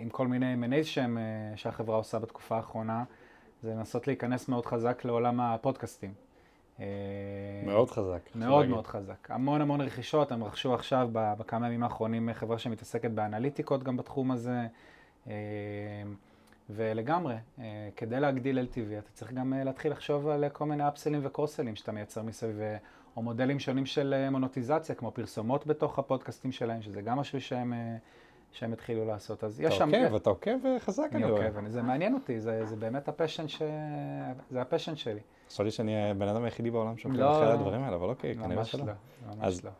עם 0.00 0.08
כל 0.12 0.28
מיני 0.28 0.54
M&A 0.54 0.84
שהם, 0.84 1.18
שהחברה 1.56 1.96
עושה 1.96 2.18
בתקופה 2.18 2.56
האחרונה, 2.56 3.04
זה 3.62 3.74
לנסות 3.74 4.06
להיכנס 4.06 4.48
מאוד 4.48 4.66
חזק 4.66 5.04
לעולם 5.04 5.40
הפודקאסטים. 5.40 6.14
מאוד 7.66 7.90
חזק. 7.90 8.20
מאוד 8.34 8.66
מאוד 8.66 8.86
חזק. 8.86 9.30
המון 9.30 9.60
המון 9.60 9.80
רכישות, 9.80 10.32
הם 10.32 10.44
רכשו 10.44 10.74
עכשיו 10.74 11.08
בכמה 11.12 11.66
ימים 11.66 11.82
האחרונים 11.82 12.28
חברה 12.32 12.58
שמתעסקת 12.58 13.10
באנליטיקות 13.10 13.82
גם 13.82 13.96
בתחום 13.96 14.30
הזה. 14.30 14.66
ולגמרי, 16.74 17.36
כדי 17.96 18.20
להגדיל 18.20 18.58
LTV, 18.58 18.98
אתה 18.98 19.10
צריך 19.12 19.32
גם 19.32 19.52
להתחיל 19.64 19.92
לחשוב 19.92 20.28
על 20.28 20.48
כל 20.48 20.64
מיני 20.64 20.88
upsellים 20.88 21.20
ו-cross-sellים 21.24 21.76
שאתה 21.76 21.92
מייצר 21.92 22.22
מסביב, 22.22 22.60
או 23.16 23.22
מודלים 23.22 23.58
שונים 23.58 23.86
של 23.86 24.28
מונוטיזציה, 24.30 24.94
כמו 24.94 25.10
פרסומות 25.10 25.66
בתוך 25.66 25.98
הפודקאסטים 25.98 26.52
שלהם, 26.52 26.82
שזה 26.82 27.02
גם 27.02 27.18
משהו 27.18 27.40
שהם... 27.40 27.72
שהם 28.52 28.72
התחילו 28.72 29.04
לעשות. 29.04 29.44
אז 29.44 29.60
יש 29.60 29.74
שם... 29.74 29.90
אתה 29.90 29.96
עוקב, 30.04 30.14
אתה 30.14 30.30
עוקב 30.30 30.78
חזק, 30.78 31.08
אני 31.12 31.24
רואה. 31.24 31.40
אני 31.40 31.48
עוקב, 31.48 31.68
זה 31.68 31.82
מעניין 31.82 32.14
אותי, 32.14 32.40
זה, 32.40 32.66
זה 32.66 32.76
באמת 32.76 33.08
ה-passion 33.08 33.48
ש... 33.48 33.62
זה 34.50 34.60
ה-passion 34.60 34.96
שלי. 34.96 35.20
חשבתי 35.48 35.70
שאני 35.70 36.10
הבן 36.10 36.28
אדם 36.28 36.44
היחידי 36.44 36.70
בעולם 36.70 36.96
שעוקב 36.96 37.16
לא, 37.16 37.32
אחרי 37.32 37.52
הדברים 37.52 37.82
האלה, 37.82 37.96
אבל 37.96 38.08
אוקיי, 38.08 38.34
כנראה 38.34 38.64
שלא. 38.64 38.84
לא, 38.86 38.92
ממש 39.36 39.64
לא. 39.64 39.70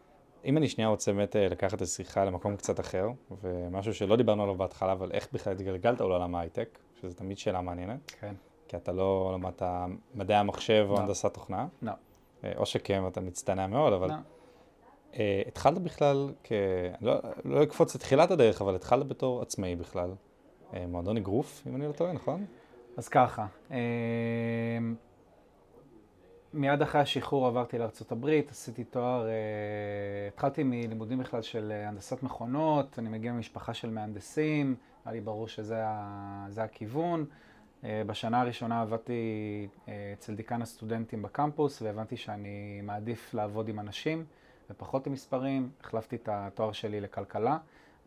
אם 0.45 0.57
אני 0.57 0.69
שנייה 0.69 0.91
רוצה 0.91 1.13
באמת 1.13 1.37
אה, 1.37 1.49
לקחת 1.49 1.75
את 1.75 1.83
השיחה 1.83 2.25
למקום 2.25 2.57
קצת 2.57 2.81
אחר, 2.81 3.09
ומשהו 3.43 3.95
שלא 3.95 4.17
דיברנו 4.17 4.43
עליו 4.43 4.55
בהתחלה, 4.55 4.93
אבל 4.93 5.11
איך 5.13 5.29
בכלל 5.33 5.53
התגלגלת 5.53 6.01
לעולם 6.01 6.35
ההייטק, 6.35 6.79
שזו 7.01 7.15
תמיד 7.15 7.39
שאלה 7.39 7.61
מעניינת. 7.61 8.13
כן. 8.21 8.35
כי 8.69 8.77
אתה 8.77 8.93
לא 8.93 9.31
למדת 9.35 9.63
מדעי 10.15 10.37
המחשב 10.37 10.87
או 10.89 10.95
לא. 10.95 11.01
הנדסת 11.01 11.35
תוכנה. 11.35 11.67
לא. 11.83 11.93
או 12.57 12.67
שכן, 12.67 13.07
אתה 13.07 13.21
מצטנע 13.21 13.67
מאוד, 13.67 13.93
אבל... 13.93 14.09
לא. 14.09 14.15
Uh, 15.13 15.17
התחלת 15.47 15.79
בכלל 15.79 16.33
כ... 16.45 16.53
לא, 17.01 17.15
לא 17.45 17.63
אקפוץ 17.63 17.95
לתחילת 17.95 18.31
הדרך, 18.31 18.63
אבל 18.63 18.75
התחלת 18.75 19.09
בתור 19.09 19.43
עצמאי 19.43 19.77
בכלל. 19.77 20.11
Uh, 20.71 20.77
מועדון 20.89 21.17
אגרוף, 21.17 21.63
אם 21.67 21.77
אני 21.77 21.87
לא 21.87 21.93
טועה, 21.93 22.13
נכון? 22.13 22.47
אז 22.97 23.09
ככה, 23.09 23.47
uh, 23.69 23.73
מיד 26.55 26.83
אחרי 26.83 27.01
השחרור 27.01 27.47
עברתי 27.47 27.79
לארה"ב, 27.79 28.29
עשיתי 28.51 28.85
תואר, 28.85 29.27
uh, 29.27 30.35
התחלתי 30.35 30.63
מלימודים 30.63 31.19
בכלל 31.19 31.43
של 31.43 31.73
הנדסת 31.87 32.23
מכונות, 32.23 32.99
אני 32.99 33.09
מגיע 33.09 33.33
ממשפחה 33.33 33.75
של 33.75 33.91
מהנדסים, 33.91 34.75
היה 35.05 35.13
לי 35.13 35.21
ברור 35.21 35.49
שזה 35.49 35.83
ה... 35.87 36.47
הכיוון. 36.57 37.25
Uh, 37.83 37.85
בשנה 38.07 38.41
הראשונה 38.41 38.83
עבדתי 38.83 39.69
אצל 40.19 40.35
דיקן 40.35 40.63
הסטודנטים 40.63 41.23
בקמפוס, 41.23 41.83
והבנתי 41.83 42.17
שאני 42.17 42.81
מעדיף 42.83 43.35
לעבוד 43.35 43.69
עם 43.69 43.81
אנשים. 43.81 44.25
ופחות 44.71 45.07
עם 45.07 45.13
מספרים, 45.13 45.71
החלפתי 45.81 46.17
את 46.17 46.29
התואר 46.33 46.73
שלי 46.73 47.01
לכלכלה. 47.01 47.59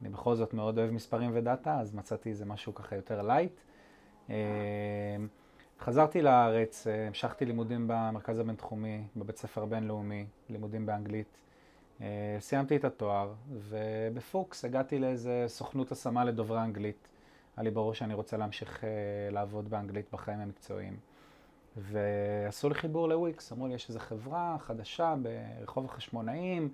אני 0.01 0.09
בכל 0.09 0.35
זאת 0.35 0.53
מאוד 0.53 0.77
אוהב 0.79 0.91
מספרים 0.91 1.31
ו-data, 1.33 1.79
אז 1.79 1.95
מצאתי 1.95 2.29
איזה 2.29 2.45
משהו 2.45 2.75
ככה 2.75 2.95
יותר 2.95 3.21
light. 3.21 3.59
אה, 5.83 5.87
חזרתי 5.87 6.21
לארץ, 6.21 6.87
אה, 6.87 7.07
המשכתי 7.07 7.45
לימודים 7.45 7.87
במרכז 7.87 8.39
הבינתחומי, 8.39 9.03
בבית 9.15 9.37
ספר 9.37 9.65
בינלאומי, 9.65 10.25
לימודים 10.49 10.85
באנגלית. 10.85 11.37
אה, 12.01 12.37
סיימתי 12.39 12.75
את 12.75 12.83
התואר, 12.85 13.33
ובפוקס 13.51 14.65
הגעתי 14.65 14.99
לאיזה 14.99 15.45
סוכנות 15.47 15.91
השמה 15.91 16.23
לדוברי 16.25 16.61
אנגלית. 16.61 17.07
היה 17.57 17.63
לי 17.63 17.71
ברור 17.71 17.93
שאני 17.93 18.13
רוצה 18.13 18.37
להמשיך 18.37 18.83
לעבוד 19.31 19.69
באנגלית 19.69 20.05
בחיים 20.11 20.39
המקצועיים. 20.39 20.97
ועשו 21.77 22.69
לי 22.69 22.75
חיבור 22.75 23.09
לוויקס, 23.09 23.51
אמרו 23.51 23.67
לי, 23.67 23.73
יש 23.73 23.89
איזו 23.89 23.99
חברה 23.99 24.55
חדשה 24.59 25.15
ברחוב 25.21 25.85
החשמונאים, 25.85 26.69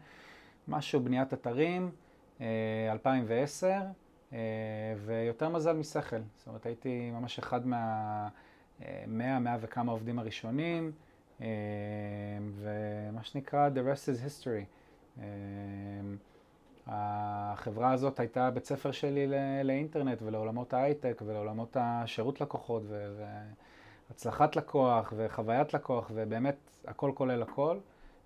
משהו, 0.67 0.99
בניית 0.99 1.33
אתרים, 1.33 1.91
2010, 2.91 3.67
אה, 3.67 3.81
אה, 4.33 4.37
ויותר 5.05 5.49
מזל 5.49 5.73
משכל. 5.73 6.21
זאת 6.35 6.47
אומרת, 6.47 6.65
הייתי 6.65 7.11
ממש 7.11 7.39
אחד 7.39 7.67
מה... 7.67 8.27
100, 9.07 9.39
100 9.39 9.57
וכמה 9.61 9.91
עובדים 9.91 10.19
הראשונים, 10.19 10.91
אה, 11.41 11.47
ומה 12.55 13.23
שנקרא, 13.23 13.69
the 13.69 13.79
rest 13.79 14.05
is 14.05 14.25
history. 14.25 14.65
החברה 16.87 17.91
הזאת 17.91 18.19
הייתה 18.19 18.51
בית 18.51 18.65
ספר 18.65 18.91
שלי 18.91 19.27
לאינטרנט 19.63 20.21
ולעולמות 20.21 20.73
ההייטק 20.73 21.21
ולעולמות 21.25 21.77
השירות 21.79 22.41
לקוחות. 22.41 22.83
ו... 22.87 23.23
הצלחת 24.09 24.55
לקוח 24.55 25.13
וחוויית 25.17 25.73
לקוח, 25.73 26.11
ובאמת 26.13 26.55
הכל 26.87 27.11
כולל 27.15 27.41
הכל. 27.41 27.77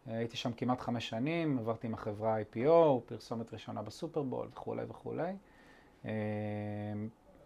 הייתי 0.05 0.37
שם 0.37 0.51
כמעט 0.53 0.81
חמש 0.81 1.09
שנים, 1.09 1.57
עברתי 1.59 1.87
עם 1.87 1.93
החברה 1.93 2.37
IPO, 2.41 2.99
פרסומת 3.05 3.53
ראשונה 3.53 3.81
בסופרבול 3.81 4.47
וכולי 4.53 4.83
וכולי. 4.89 5.33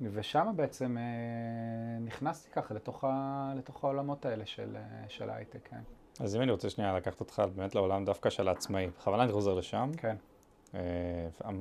אה, 0.01 0.07
ושם 0.13 0.53
בעצם 0.55 0.97
אה, 0.97 1.99
נכנסתי 1.99 2.49
ככה 2.51 2.73
לתוך, 2.73 3.03
ה, 3.03 3.53
לתוך 3.57 3.83
העולמות 3.83 4.25
האלה 4.25 4.45
של, 4.45 4.75
אה, 4.75 5.09
של 5.09 5.29
ההייטק, 5.29 5.69
כן. 5.69 5.81
אז 6.19 6.35
אם 6.35 6.41
אני 6.41 6.51
רוצה 6.51 6.69
שנייה 6.69 6.97
לקחת 6.97 7.19
אותך 7.19 7.41
באמת 7.55 7.75
לעולם 7.75 8.05
דווקא 8.05 8.29
של 8.29 8.47
העצמאי, 8.47 8.87
בכוונה 8.87 9.23
אני 9.23 9.31
חוזר 9.31 9.53
לשם. 9.53 9.91
כן. 9.97 10.15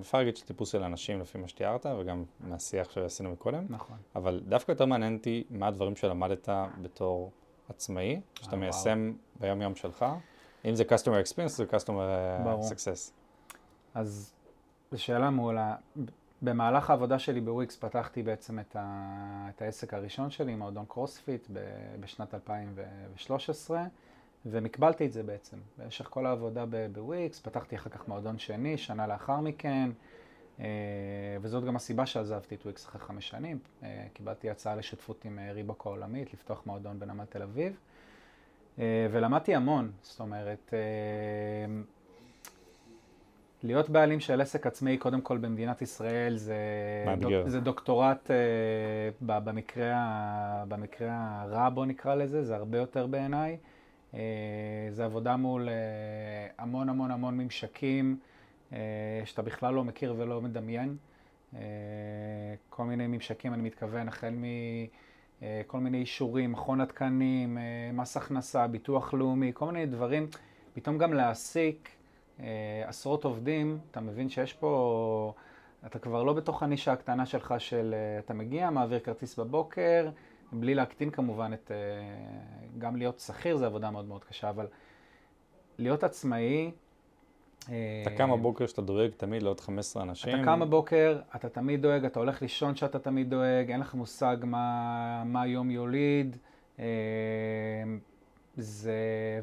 אפשר 0.00 0.18
להגיד 0.18 0.36
שטיפוס 0.36 0.72
של 0.72 0.82
אנשים 0.82 1.20
לפי 1.20 1.38
מה 1.38 1.48
שתיארת, 1.48 1.86
וגם 1.98 2.24
מהשיח 2.40 2.90
שעשינו 2.90 3.30
מקודם. 3.30 3.66
נכון. 3.68 3.96
אבל 4.16 4.42
דווקא 4.48 4.72
יותר 4.72 4.86
מעניין 4.86 5.16
אותי 5.16 5.44
מה 5.50 5.66
הדברים 5.66 5.96
שלמדת 5.96 6.48
בתור 6.82 7.30
עצמאי, 7.68 8.20
שאתה 8.34 8.56
מיישם 8.56 9.12
ביום 9.40 9.62
יום 9.62 9.74
שלך. 9.74 10.04
אם 10.64 10.74
זה 10.74 10.84
customer 10.84 11.26
experience, 11.26 11.48
זה 11.48 11.64
customer 11.64 12.44
ברור. 12.44 12.64
success. 12.64 13.12
אז 13.94 14.34
זו 14.90 15.02
שאלה 15.02 15.30
מעולה. 15.30 15.74
במהלך 16.46 16.90
העבודה 16.90 17.18
שלי 17.18 17.40
בוויקס 17.40 17.76
פתחתי 17.76 18.22
בעצם 18.22 18.58
את, 18.58 18.76
ה... 18.78 19.48
את 19.54 19.62
העסק 19.62 19.94
הראשון 19.94 20.30
שלי, 20.30 20.54
מועדון 20.54 20.84
קרוספיט, 20.88 21.48
בשנת 22.00 22.34
2013. 22.34 23.84
ומקבלתי 24.46 25.06
את 25.06 25.12
זה 25.12 25.22
בעצם. 25.22 25.56
במשך 25.78 26.04
כל 26.04 26.26
העבודה 26.26 26.64
בוויקס, 26.92 27.40
פתחתי 27.40 27.76
אחר 27.76 27.90
כך 27.90 28.08
מועדון 28.08 28.38
שני, 28.38 28.78
שנה 28.78 29.06
לאחר 29.06 29.40
מכן, 29.40 29.90
אה, 30.60 30.66
וזאת 31.40 31.64
גם 31.64 31.76
הסיבה 31.76 32.06
שעזבתי 32.06 32.54
את 32.54 32.62
וויקס 32.62 32.86
אחרי 32.86 33.00
חמש 33.00 33.28
שנים. 33.28 33.58
אה, 33.82 34.06
קיבלתי 34.12 34.50
הצעה 34.50 34.76
לשותפות 34.76 35.24
עם 35.24 35.38
אה, 35.38 35.52
ריבוק 35.52 35.86
העולמית, 35.86 36.34
לפתוח 36.34 36.62
מועדון 36.66 36.98
בנמל 36.98 37.24
תל 37.24 37.42
אביב, 37.42 37.80
ולמדתי 39.10 39.54
המון, 39.54 39.92
זאת 40.02 40.20
אומרת, 40.20 40.74
להיות 43.62 43.90
בעלים 43.90 44.20
של 44.20 44.40
עסק 44.40 44.66
עצמאי, 44.66 44.96
קודם 44.96 45.20
כל 45.20 45.38
במדינת 45.38 45.82
ישראל, 45.82 46.36
זה, 46.36 46.56
דוק, 47.18 47.32
זה 47.46 47.60
דוקטורט 47.60 48.30
במקרה, 49.20 50.64
במקרה 50.68 51.42
הרע, 51.42 51.68
בוא 51.68 51.86
נקרא 51.86 52.14
לזה, 52.14 52.44
זה 52.44 52.56
הרבה 52.56 52.78
יותר 52.78 53.06
בעיניי. 53.06 53.56
אה, 54.16 54.88
זה 54.90 55.04
עבודה 55.04 55.36
מול 55.36 55.68
אה, 55.68 55.74
המון 56.58 56.88
המון 56.88 57.10
המון 57.10 57.38
ממשקים 57.38 58.18
אה, 58.72 58.78
שאתה 59.24 59.42
בכלל 59.42 59.74
לא 59.74 59.84
מכיר 59.84 60.14
ולא 60.18 60.40
מדמיין. 60.40 60.96
כל 62.68 62.84
מיני 62.84 63.06
ממשקים, 63.06 63.54
אני 63.54 63.62
מתכוון, 63.62 64.08
החל 64.08 64.34
מכל 65.42 65.80
מיני 65.80 65.98
אישורים, 65.98 66.52
מכון 66.52 66.80
התקנים, 66.80 67.58
מס 67.92 68.16
הכנסה, 68.16 68.66
ביטוח 68.66 69.14
לאומי, 69.14 69.50
כל 69.54 69.66
מיני 69.66 69.86
דברים. 69.86 70.26
פתאום 70.74 70.98
גם 70.98 71.12
להעסיק 71.12 71.88
עשרות 72.86 73.24
עובדים, 73.24 73.78
אתה 73.90 74.00
מבין 74.00 74.28
שיש 74.28 74.52
פה... 74.52 75.32
אתה 75.86 75.98
כבר 75.98 76.22
לא 76.22 76.32
בתוך 76.32 76.62
הנישה 76.62 76.92
הקטנה 76.92 77.26
שלך 77.26 77.54
של 77.58 77.94
אתה 78.18 78.34
מגיע, 78.34 78.70
מעביר 78.70 78.98
כרטיס 78.98 79.38
בבוקר, 79.38 80.08
בלי 80.52 80.74
להקטין 80.74 81.10
כמובן 81.10 81.52
את... 81.52 81.70
אה, 81.70 81.76
גם 82.78 82.96
להיות 82.96 83.18
שכיר 83.18 83.56
זה 83.56 83.66
עבודה 83.66 83.90
מאוד 83.90 84.04
מאוד 84.04 84.24
קשה, 84.24 84.50
אבל 84.50 84.66
להיות 85.78 86.04
עצמאי... 86.04 86.70
אה, 87.70 88.02
אתה 88.02 88.10
קם 88.16 88.30
בבוקר 88.30 88.66
שאתה 88.66 88.82
דואג 88.82 89.10
תמיד 89.16 89.42
לעוד 89.42 89.60
15 89.60 90.02
אנשים. 90.02 90.34
אתה 90.34 90.44
קם 90.44 90.60
בבוקר, 90.60 91.20
אתה 91.36 91.48
תמיד 91.48 91.82
דואג, 91.82 92.04
אתה 92.04 92.18
הולך 92.18 92.42
לישון 92.42 92.76
שאתה 92.76 92.98
תמיד 92.98 93.30
דואג, 93.30 93.70
אין 93.70 93.80
לך 93.80 93.94
מושג 93.94 94.36
מה, 94.42 95.22
מה 95.24 95.46
יום 95.46 95.70
יוליד. 95.70 96.36
אה, 98.58 98.62
זה, 98.62 98.94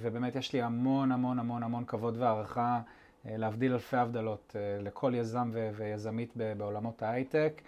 ובאמת 0.01 0.35
יש 0.35 0.53
לי 0.53 0.61
המון 0.61 1.11
המון 1.11 1.39
המון 1.39 1.63
המון 1.63 1.85
כבוד 1.85 2.17
והערכה, 2.17 2.81
להבדיל 3.25 3.73
אלפי 3.73 3.97
הבדלות 3.97 4.55
לכל 4.81 5.13
יזם 5.15 5.51
ויזמית 5.75 6.33
בעולמות 6.57 7.03
ההייטק. 7.03 7.61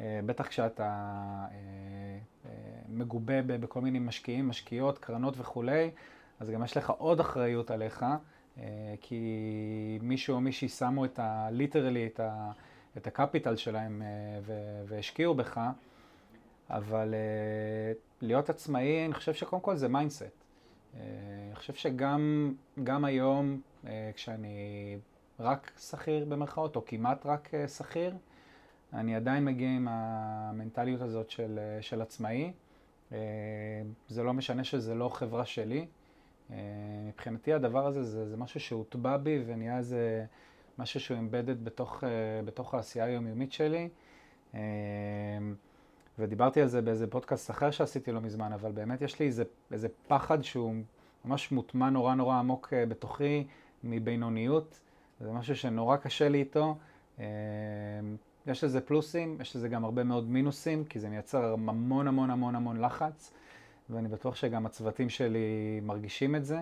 אה, 0.00 0.20
בטח 0.26 0.46
כשאתה 0.46 0.84
אה, 0.84 1.56
אה, 2.46 2.50
מגובה 2.88 3.42
בכל 3.42 3.80
מיני 3.80 3.98
משקיעים, 3.98 4.48
משקיעות, 4.48 4.98
קרנות 4.98 5.34
וכולי, 5.38 5.90
אז 6.40 6.50
גם 6.50 6.64
יש 6.64 6.76
לך 6.76 6.90
עוד 6.90 7.20
אחריות 7.20 7.70
עליך, 7.70 8.04
כי 9.00 9.98
מישהו 10.02 10.34
או 10.34 10.40
מישהי 10.40 10.68
שמו 10.68 11.04
את 11.04 11.18
ה... 11.18 11.48
ליטרלי 11.50 12.06
את, 12.06 12.20
ה, 12.20 12.50
את 12.96 13.06
הקפיטל 13.06 13.56
שלהם 13.56 14.02
והשקיעו 14.86 15.34
בך, 15.34 15.60
אבל 16.70 17.14
להיות 18.20 18.50
עצמאי, 18.50 19.04
אני 19.04 19.14
חושב 19.14 19.34
שקודם 19.34 19.62
כל 19.62 19.76
זה 19.76 19.88
mindset. 19.88 20.41
אני 20.96 21.54
חושב 21.54 21.74
שגם 21.74 23.04
היום, 23.04 23.60
כשאני 24.14 24.98
רק 25.40 25.72
שכיר 25.78 26.24
במרכאות, 26.24 26.76
או 26.76 26.84
כמעט 26.84 27.26
רק 27.26 27.50
שכיר, 27.76 28.14
אני 28.92 29.16
עדיין 29.16 29.44
מגיע 29.44 29.68
עם 29.68 29.88
המנטליות 29.90 31.00
הזאת 31.00 31.30
של, 31.30 31.58
של 31.80 32.02
עצמאי. 32.02 32.52
זה 34.08 34.22
לא 34.22 34.32
משנה 34.32 34.64
שזה 34.64 34.94
לא 34.94 35.08
חברה 35.08 35.44
שלי. 35.44 35.86
מבחינתי 37.06 37.52
הדבר 37.52 37.86
הזה 37.86 38.02
זה, 38.02 38.28
זה 38.28 38.36
משהו 38.36 38.60
שהוטבע 38.60 39.16
בי 39.16 39.42
ונהיה 39.46 39.78
איזה 39.78 40.24
משהו 40.78 41.00
שהוא 41.00 41.18
embedded 41.18 41.64
בתוך, 41.64 42.04
בתוך 42.44 42.74
העשייה 42.74 43.04
היומיומית 43.04 43.52
שלי. 43.52 43.88
ודיברתי 46.18 46.60
על 46.60 46.68
זה 46.68 46.82
באיזה 46.82 47.06
פודקאסט 47.06 47.50
אחר 47.50 47.70
שעשיתי 47.70 48.12
לא 48.12 48.20
מזמן, 48.20 48.52
אבל 48.52 48.72
באמת 48.72 49.02
יש 49.02 49.20
לי 49.20 49.26
איזה, 49.26 49.44
איזה 49.72 49.88
פחד 50.08 50.42
שהוא 50.42 50.74
ממש 51.24 51.52
מוטמע 51.52 51.90
נורא 51.90 52.14
נורא 52.14 52.36
עמוק 52.36 52.72
בתוכי 52.88 53.46
מבינוניות. 53.84 54.80
זה 55.20 55.32
משהו 55.32 55.56
שנורא 55.56 55.96
קשה 55.96 56.28
לי 56.28 56.38
איתו. 56.38 56.76
יש 58.46 58.64
לזה 58.64 58.80
פלוסים, 58.80 59.36
יש 59.40 59.56
לזה 59.56 59.68
גם 59.68 59.84
הרבה 59.84 60.04
מאוד 60.04 60.30
מינוסים, 60.30 60.84
כי 60.84 61.00
זה 61.00 61.08
מייצר 61.08 61.52
המון 61.52 62.08
המון 62.08 62.30
המון 62.30 62.54
המון 62.54 62.80
לחץ, 62.80 63.32
ואני 63.90 64.08
בטוח 64.08 64.34
שגם 64.34 64.66
הצוותים 64.66 65.08
שלי 65.08 65.80
מרגישים 65.82 66.36
את 66.36 66.44
זה. 66.44 66.58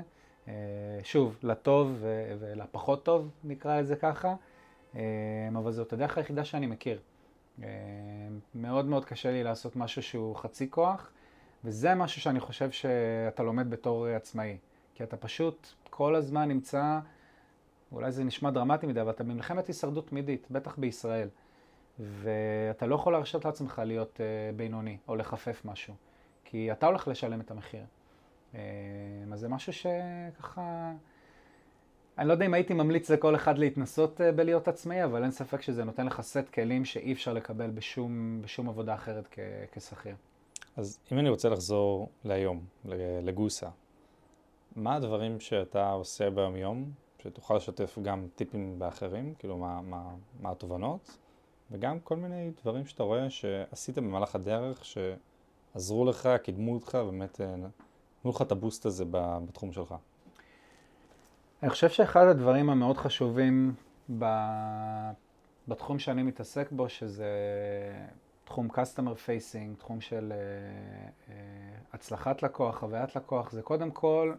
אה, 0.48 0.54
שוב, 1.02 1.38
לטוב 1.42 2.04
ולפחות 2.38 3.04
טוב, 3.04 3.30
נקרא 3.44 3.80
לזה 3.80 3.96
ככה, 3.96 4.34
אה, 4.96 5.00
אבל 5.52 5.72
זאת 5.72 5.92
הדרך 5.92 6.18
היחידה 6.18 6.44
שאני 6.44 6.66
מכיר. 6.66 6.98
אה, 7.62 7.68
מאוד 8.54 8.86
מאוד 8.86 9.04
קשה 9.04 9.30
לי 9.30 9.44
לעשות 9.44 9.76
משהו 9.76 10.02
שהוא 10.02 10.36
חצי 10.36 10.70
כוח, 10.70 11.10
וזה 11.64 11.94
משהו 11.94 12.20
שאני 12.20 12.40
חושב 12.40 12.70
שאתה 12.70 13.42
לומד 13.42 13.70
בתור 13.70 14.06
עצמאי. 14.06 14.56
כי 14.94 15.04
אתה 15.04 15.16
פשוט 15.16 15.68
כל 15.90 16.14
הזמן 16.14 16.48
נמצא, 16.48 16.98
אולי 17.92 18.12
זה 18.12 18.24
נשמע 18.24 18.50
דרמטי 18.50 18.86
מדי, 18.86 19.00
אבל 19.00 19.10
אתה 19.10 19.24
במלחמת 19.24 19.66
הישרדות 19.66 20.08
תמידית, 20.08 20.46
בטח 20.50 20.76
בישראל. 20.78 21.28
ואתה 21.98 22.86
לא 22.86 22.94
יכול 22.94 23.12
להרשות 23.12 23.44
לעצמך 23.44 23.82
להיות 23.84 24.16
uh, 24.16 24.56
בינוני 24.56 24.96
או 25.08 25.16
לחפף 25.16 25.62
משהו, 25.64 25.94
כי 26.44 26.72
אתה 26.72 26.86
הולך 26.86 27.08
לשלם 27.08 27.40
את 27.40 27.50
המחיר. 27.50 27.84
אז 28.52 28.60
זה 29.34 29.48
משהו 29.48 29.72
שככה... 29.72 30.92
אני 32.20 32.28
לא 32.28 32.32
יודע 32.32 32.46
אם 32.46 32.54
הייתי 32.54 32.74
ממליץ 32.74 33.10
לכל 33.10 33.34
אחד 33.34 33.58
להתנסות 33.58 34.20
uh, 34.20 34.36
בלהיות 34.36 34.68
עצמאי, 34.68 35.04
אבל 35.04 35.22
אין 35.22 35.30
ספק 35.30 35.62
שזה 35.62 35.84
נותן 35.84 36.06
לך 36.06 36.20
סט 36.20 36.48
כלים 36.54 36.84
שאי 36.84 37.12
אפשר 37.12 37.32
לקבל 37.32 37.70
בשום, 37.70 38.42
בשום 38.42 38.68
עבודה 38.68 38.94
אחרת 38.94 39.28
כשכיר. 39.72 40.14
אז 40.76 40.98
אם 41.12 41.18
אני 41.18 41.28
רוצה 41.28 41.48
לחזור 41.48 42.08
להיום, 42.24 42.64
לגוסה, 43.22 43.68
מה 44.76 44.94
הדברים 44.94 45.40
שאתה 45.40 45.90
עושה 45.90 46.30
ביום-יום, 46.30 46.90
שתוכל 47.22 47.56
לשתף 47.56 47.98
גם 48.02 48.26
טיפים 48.36 48.78
באחרים, 48.78 49.34
כאילו 49.38 49.56
מה, 49.56 49.80
מה, 49.82 50.02
מה 50.40 50.50
התובנות? 50.50 51.18
וגם 51.70 52.00
כל 52.00 52.16
מיני 52.16 52.50
דברים 52.62 52.86
שאתה 52.86 53.02
רואה 53.02 53.30
שעשית 53.30 53.98
במהלך 53.98 54.34
הדרך, 54.34 54.84
שעזרו 54.84 56.04
לך, 56.04 56.28
קידמו 56.42 56.74
אותך, 56.74 56.94
באמת 56.94 57.40
אה, 57.40 57.56
נתנו 57.56 58.30
לך 58.30 58.42
את 58.42 58.52
הבוסט 58.52 58.86
הזה 58.86 59.04
בתחום 59.10 59.72
שלך. 59.72 59.94
אני 61.62 61.70
חושב 61.70 61.88
שאחד 61.88 62.26
הדברים 62.26 62.70
המאוד 62.70 62.96
חשובים 62.96 63.74
ב... 64.18 64.24
בתחום 65.68 65.98
שאני 65.98 66.22
מתעסק 66.22 66.68
בו, 66.72 66.88
שזה 66.88 67.30
תחום 68.44 68.68
customer 68.70 69.26
facing, 69.26 69.78
תחום 69.78 70.00
של 70.00 70.32
uh, 70.32 71.28
uh, 71.28 71.32
הצלחת 71.92 72.42
לקוח, 72.42 72.78
חוויית 72.78 73.16
לקוח, 73.16 73.52
זה 73.52 73.62
קודם 73.62 73.90
כל 73.90 74.32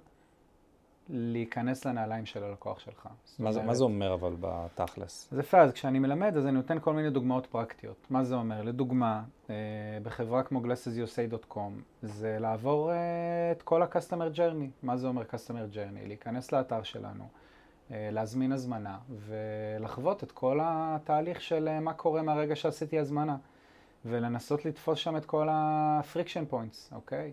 להיכנס 1.12 1.86
לנעליים 1.86 2.26
של 2.26 2.44
הלקוח 2.44 2.80
שלך. 2.80 3.08
מה, 3.40 3.52
זה, 3.52 3.64
מה 3.64 3.74
זה 3.74 3.84
אומר 3.84 4.14
אבל 4.14 4.36
בתכלס? 4.40 5.28
זה 5.32 5.40
יפה, 5.40 5.62
אז 5.62 5.72
כשאני 5.72 6.00
מלמד 6.00 6.38
אז 6.38 6.46
אני 6.46 6.52
נותן 6.52 6.78
כל 6.80 6.94
מיני 6.94 7.10
דוגמאות 7.10 7.46
פרקטיות. 7.46 8.08
מה 8.10 8.24
זה 8.24 8.36
אומר? 8.36 8.62
לדוגמה, 8.62 9.24
אה, 9.50 9.56
בחברה 10.04 10.44
כמו 10.44 10.62
glassesusa.com 10.62 11.58
זה 12.02 12.38
לעבור 12.40 12.92
אה, 12.92 13.52
את 13.52 13.62
כל 13.62 13.82
ה-customer 13.82 14.38
journey. 14.38 14.70
מה 14.84 14.98
זה 14.98 15.08
אומר 15.08 15.22
customer 15.22 15.76
journey? 15.76 16.08
להיכנס 16.08 16.52
לאתר 16.52 16.84
שלנו, 16.84 17.24
אה, 17.92 18.10
להזמין 18.12 18.52
הזמנה 18.52 18.98
ולחוות 19.28 20.24
את 20.24 20.32
כל 20.32 20.60
התהליך 20.64 21.42
של 21.42 21.80
מה 21.80 21.94
קורה 21.94 22.22
מהרגע 22.22 22.56
שעשיתי 22.56 23.00
הזמנה. 23.00 23.38
ולנסות 24.06 24.66
לתפוס 24.66 25.00
שם 25.00 25.18
את 25.18 25.26
כל 25.26 25.50
ה-friction 25.50 26.54
points, 26.54 26.96
אוקיי? 26.96 27.32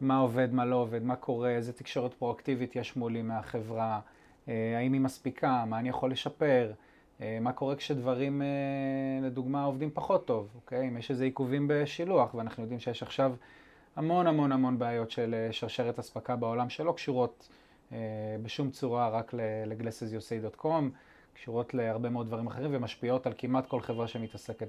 מה 0.00 0.18
עובד, 0.18 0.54
מה 0.54 0.64
לא 0.64 0.76
עובד, 0.76 1.02
מה 1.02 1.16
קורה, 1.16 1.50
איזה 1.50 1.72
תקשורת 1.72 2.14
פרואקטיבית 2.14 2.76
יש 2.76 2.96
מולי 2.96 3.22
מהחברה, 3.22 4.00
אה, 4.48 4.78
האם 4.78 4.92
היא 4.92 5.00
מספיקה, 5.00 5.64
מה 5.64 5.78
אני 5.78 5.88
יכול 5.88 6.10
לשפר, 6.10 6.72
אה, 7.20 7.38
מה 7.40 7.52
קורה 7.52 7.76
כשדברים, 7.76 8.42
אה, 8.42 8.46
לדוגמה, 9.26 9.64
עובדים 9.64 9.90
פחות 9.94 10.26
טוב, 10.26 10.48
אוקיי? 10.54 10.88
אם 10.88 10.96
יש 10.96 11.10
איזה 11.10 11.24
עיכובים 11.24 11.68
בשילוח, 11.68 12.34
ואנחנו 12.34 12.62
יודעים 12.62 12.80
שיש 12.80 13.02
עכשיו 13.02 13.34
המון 13.96 14.26
המון 14.26 14.52
המון 14.52 14.78
בעיות 14.78 15.10
של 15.10 15.48
שרשרת 15.50 15.98
אספקה 15.98 16.36
בעולם 16.36 16.70
שלא 16.70 16.92
קשורות 16.92 17.48
בשום 18.42 18.70
צורה 18.70 19.08
רק 19.08 19.34
ל-glassesusa.com, 19.34 20.84
קשורות 21.34 21.74
להרבה 21.74 22.08
מאוד 22.10 22.26
דברים 22.26 22.46
אחרים 22.46 22.70
ומשפיעות 22.74 23.26
על 23.26 23.32
כמעט 23.38 23.66
כל 23.66 23.80
חברה 23.80 24.08
שמתעסקת 24.08 24.66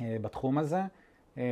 בתחום 0.00 0.58
הזה. 0.58 0.82
אה, 1.38 1.42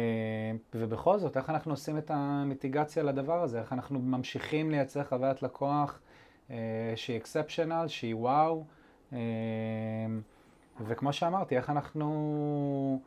ובכל 0.75 1.19
זאת, 1.19 1.37
איך 1.37 1.51
אנחנו 1.51 1.73
עושים 1.73 1.99
את 1.99 2.11
המיטיגציה 2.15 3.03
לדבר 3.03 3.43
הזה? 3.43 3.61
איך 3.61 3.73
אנחנו 3.73 3.99
ממשיכים 3.99 4.71
לייצר 4.71 5.05
חוויית 5.05 5.43
לקוח 5.43 6.01
אה, 6.51 6.57
שהיא 6.97 7.17
אקספשיונל, 7.17 7.85
שהיא 7.89 8.15
וואו, 8.15 8.65
אה, 9.13 9.19
וכמו 10.87 11.13
שאמרתי, 11.13 11.57
איך 11.57 11.71
אנחנו 11.71 13.01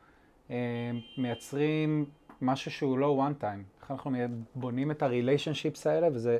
מייצרים 1.17 2.05
משהו 2.41 2.71
שהוא 2.71 2.97
לא 2.97 3.27
one 3.27 3.41
time, 3.41 3.81
איך 3.81 3.91
אנחנו 3.91 4.11
בונים 4.55 4.91
את 4.91 5.03
ה-relationships 5.03 5.89
האלה, 5.89 6.07
וזה... 6.13 6.37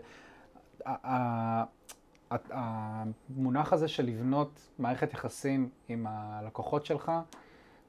המונח 2.50 3.74
הזה 3.74 3.88
של 3.88 4.06
לבנות 4.06 4.70
מערכת 4.80 5.14
יחסים 5.14 5.70
עם 5.90 6.06
הלקוחות 6.10 6.86
שלך, 6.86 7.12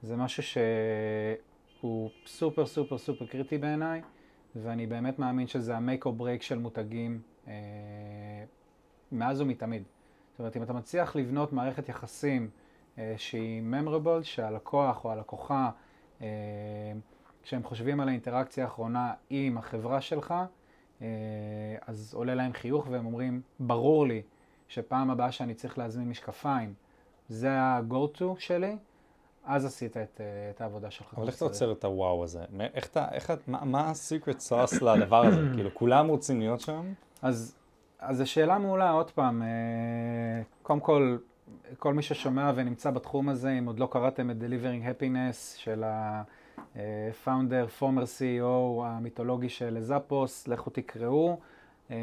זה 0.02 0.16
משהו 0.16 0.42
ש... 0.42 0.58
הוא 1.84 2.10
סופר 2.26 2.66
סופר 2.66 2.98
סופר 2.98 3.26
קריטי 3.26 3.58
בעיניי, 3.58 4.02
ואני 4.56 4.86
באמת 4.86 5.18
מאמין 5.18 5.46
שזה 5.46 5.76
ה-make 5.76 6.04
or 6.04 6.20
break 6.20 6.42
של 6.42 6.58
מותגים 6.58 7.20
אה, 7.48 7.52
מאז 9.12 9.40
ומתמיד. 9.40 9.82
זאת 10.30 10.38
אומרת, 10.38 10.56
אם 10.56 10.62
אתה 10.62 10.72
מצליח 10.72 11.16
לבנות 11.16 11.52
מערכת 11.52 11.88
יחסים 11.88 12.50
אה, 12.98 13.14
שהיא 13.16 13.62
memorable, 13.72 14.22
שהלקוח 14.22 15.04
או 15.04 15.12
הלקוחה, 15.12 15.70
אה, 16.22 16.26
כשהם 17.42 17.62
חושבים 17.62 18.00
על 18.00 18.08
האינטראקציה 18.08 18.64
האחרונה 18.64 19.12
עם 19.30 19.58
החברה 19.58 20.00
שלך, 20.00 20.34
אה, 21.02 21.06
אז 21.86 22.14
עולה 22.14 22.34
להם 22.34 22.52
חיוך 22.52 22.86
והם 22.90 23.06
אומרים, 23.06 23.40
ברור 23.60 24.06
לי 24.06 24.22
שפעם 24.68 25.10
הבאה 25.10 25.32
שאני 25.32 25.54
צריך 25.54 25.78
להזמין 25.78 26.08
משקפיים, 26.08 26.74
זה 27.28 27.52
ה-go-to 27.52 28.24
שלי, 28.38 28.76
אז 29.44 29.64
עשית 29.64 29.96
את, 29.96 30.20
אה, 30.20 30.50
את 30.50 30.60
העבודה 30.60 30.90
שלך. 30.90 31.14
אבל 31.16 31.26
איך 31.26 31.36
אתה 31.36 31.44
עוצר 31.44 31.72
את 31.72 31.84
הוואו 31.84 32.24
הזה? 32.24 32.44
איך 32.74 32.86
אתה, 32.86 33.06
איך, 33.12 33.32
מה, 33.46 33.64
מה 33.64 33.90
הסיקרט 33.90 34.38
סוס 34.38 34.82
לדבר 34.82 35.26
הזה? 35.26 35.40
כאילו, 35.54 35.74
כולם 35.74 36.08
רוצים 36.08 36.40
להיות 36.40 36.60
שם? 36.60 36.92
אז, 37.22 37.54
אז 37.98 38.16
זו 38.16 38.30
שאלה 38.30 38.58
מעולה, 38.58 38.90
עוד 38.90 39.10
פעם. 39.10 39.42
אה, 39.42 39.48
קודם 40.62 40.80
כל, 40.80 41.18
כל 41.78 41.94
מי 41.94 42.02
ששומע 42.02 42.52
ונמצא 42.54 42.90
בתחום 42.90 43.28
הזה, 43.28 43.50
אם 43.50 43.66
עוד 43.66 43.78
לא 43.78 43.88
קראתם 43.90 44.30
את 44.30 44.36
Delivering 44.40 45.02
Happiness 45.02 45.56
של 45.56 45.84
ה-founder, 45.84 47.80
former 47.80 48.04
CEO 48.18 48.84
המיתולוגי 48.84 49.48
של 49.48 49.76
זאפוס, 49.80 50.48
לכו 50.48 50.70
תקראו. 50.70 51.38
אה, 51.90 51.96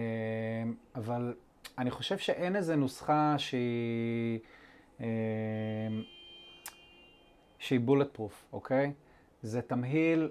אבל 0.96 1.34
אני 1.78 1.92
חושב 1.92 2.18
שאין 2.18 2.56
איזה 2.56 2.76
נוסחה 2.76 3.36
שהיא... 3.38 4.40
שהיא 7.62 7.80
bulletproof, 7.80 8.46
אוקיי? 8.54 8.94
זה 9.42 9.62
תמהיל 9.62 10.30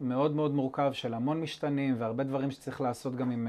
מאוד 0.00 0.34
מאוד 0.34 0.54
מורכב 0.54 0.92
של 0.92 1.14
המון 1.14 1.40
משתנים 1.40 1.94
והרבה 1.98 2.24
דברים 2.24 2.50
שצריך 2.50 2.80
לעשות 2.80 3.16
גם 3.16 3.30
עם 3.30 3.48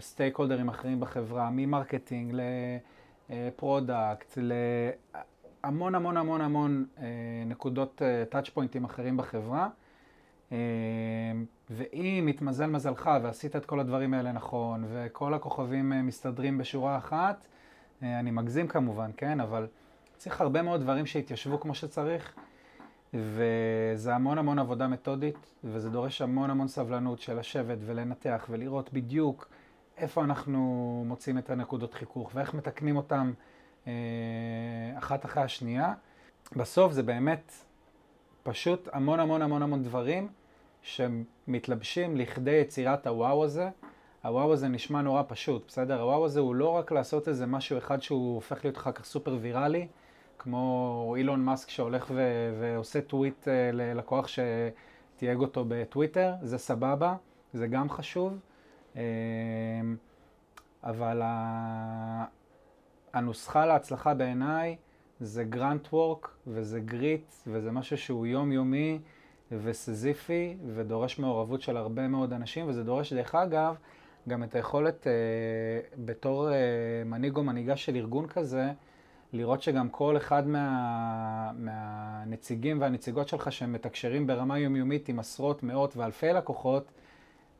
stake 0.00 0.34
uh, 0.34 0.38
holderים 0.38 0.68
uh, 0.68 0.72
אחרים 0.72 1.00
בחברה, 1.00 1.50
מ-marketing 1.52 2.34
ל-product, 3.30 4.38
להמון 5.64 5.94
המון 5.94 6.16
המון 6.16 6.40
המון 6.40 6.86
uh, 6.96 7.00
נקודות 7.46 8.02
touch 8.30 8.48
uh, 8.48 8.50
pointים 8.50 8.84
אחרים 8.84 9.16
בחברה. 9.16 9.68
Uh, 10.50 10.52
ואם 11.70 12.26
התמזל 12.30 12.66
מזלך 12.66 13.10
ועשית 13.22 13.56
את 13.56 13.66
כל 13.66 13.80
הדברים 13.80 14.14
האלה 14.14 14.32
נכון, 14.32 14.84
וכל 14.88 15.34
הכוכבים 15.34 15.92
uh, 15.92 15.94
מסתדרים 15.96 16.58
בשורה 16.58 16.98
אחת, 16.98 17.46
uh, 18.00 18.04
אני 18.04 18.30
מגזים 18.30 18.68
כמובן, 18.68 19.10
כן? 19.16 19.40
אבל 19.40 19.66
צריך 20.22 20.40
הרבה 20.40 20.62
מאוד 20.62 20.80
דברים 20.80 21.06
שיתיישבו 21.06 21.60
כמו 21.60 21.74
שצריך, 21.74 22.34
וזה 23.14 24.14
המון 24.14 24.38
המון 24.38 24.58
עבודה 24.58 24.88
מתודית, 24.88 25.52
וזה 25.64 25.90
דורש 25.90 26.22
המון 26.22 26.50
המון 26.50 26.68
סבלנות 26.68 27.20
של 27.20 27.38
לשבת 27.38 27.78
ולנתח 27.86 28.46
ולראות 28.50 28.92
בדיוק 28.92 29.48
איפה 29.96 30.24
אנחנו 30.24 31.02
מוצאים 31.06 31.38
את 31.38 31.50
הנקודות 31.50 31.94
חיכוך 31.94 32.30
ואיך 32.34 32.54
מתקנים 32.54 32.96
אותם 32.96 33.32
אה, 33.86 33.92
אחת 34.98 35.24
אחרי 35.24 35.42
השנייה. 35.42 35.94
בסוף 36.56 36.92
זה 36.92 37.02
באמת 37.02 37.52
פשוט 38.42 38.88
המון 38.92 39.20
המון 39.20 39.42
המון 39.42 39.62
המון 39.62 39.82
דברים 39.82 40.28
שמתלבשים 40.82 42.16
לכדי 42.16 42.50
יצירת 42.50 43.06
הוואו 43.06 43.44
הזה. 43.44 43.68
הוואו 44.24 44.52
הזה 44.52 44.68
נשמע 44.68 45.02
נורא 45.02 45.22
פשוט, 45.28 45.64
בסדר? 45.68 46.00
הוואו 46.00 46.24
הזה 46.24 46.40
הוא 46.40 46.54
לא 46.54 46.68
רק 46.68 46.92
לעשות 46.92 47.28
איזה 47.28 47.46
משהו 47.46 47.78
אחד 47.78 48.02
שהוא 48.02 48.34
הופך 48.34 48.64
להיות 48.64 48.76
אחר 48.76 48.92
כך 48.92 49.04
סופר 49.04 49.36
ויראלי, 49.40 49.88
כמו 50.42 51.14
אילון 51.16 51.44
מאסק 51.44 51.68
שהולך 51.68 52.06
ו- 52.14 52.56
ועושה 52.60 53.00
טוויט 53.00 53.44
uh, 53.44 53.50
ללקוח 53.72 54.26
שתייג 54.28 55.38
אותו 55.38 55.64
בטוויטר, 55.68 56.34
זה 56.42 56.58
סבבה, 56.58 57.16
זה 57.52 57.66
גם 57.66 57.90
חשוב, 57.90 58.38
uh, 58.94 58.98
אבל 60.84 61.22
ה- 61.24 62.24
הנוסחה 63.12 63.66
להצלחה 63.66 64.14
בעיניי 64.14 64.76
זה 65.20 65.44
גרנט 65.44 65.88
וורק 65.92 66.30
וזה 66.46 66.80
גריט 66.80 67.32
וזה 67.46 67.70
משהו 67.70 67.98
שהוא 67.98 68.26
יומיומי 68.26 68.98
וסזיפי 69.52 70.56
ודורש 70.74 71.18
מעורבות 71.18 71.62
של 71.62 71.76
הרבה 71.76 72.08
מאוד 72.08 72.32
אנשים 72.32 72.68
וזה 72.68 72.84
דורש 72.84 73.12
דרך 73.12 73.34
אגב 73.34 73.74
גם 74.28 74.42
את 74.42 74.54
היכולת 74.54 75.06
אה, 75.06 75.12
בתור 76.04 76.52
אה, 76.52 76.54
מנהיג 77.06 77.36
או 77.36 77.42
מנהיגה 77.42 77.76
של 77.76 77.96
ארגון 77.96 78.26
כזה 78.26 78.72
לראות 79.32 79.62
שגם 79.62 79.88
כל 79.88 80.16
אחד 80.16 80.46
מה, 80.46 81.52
מהנציגים 81.54 82.80
והנציגות 82.80 83.28
שלך 83.28 83.52
שהם 83.52 83.72
מתקשרים 83.72 84.26
ברמה 84.26 84.58
יומיומית 84.58 85.08
עם 85.08 85.18
עשרות, 85.18 85.62
מאות 85.62 85.96
ואלפי 85.96 86.32
לקוחות, 86.32 86.92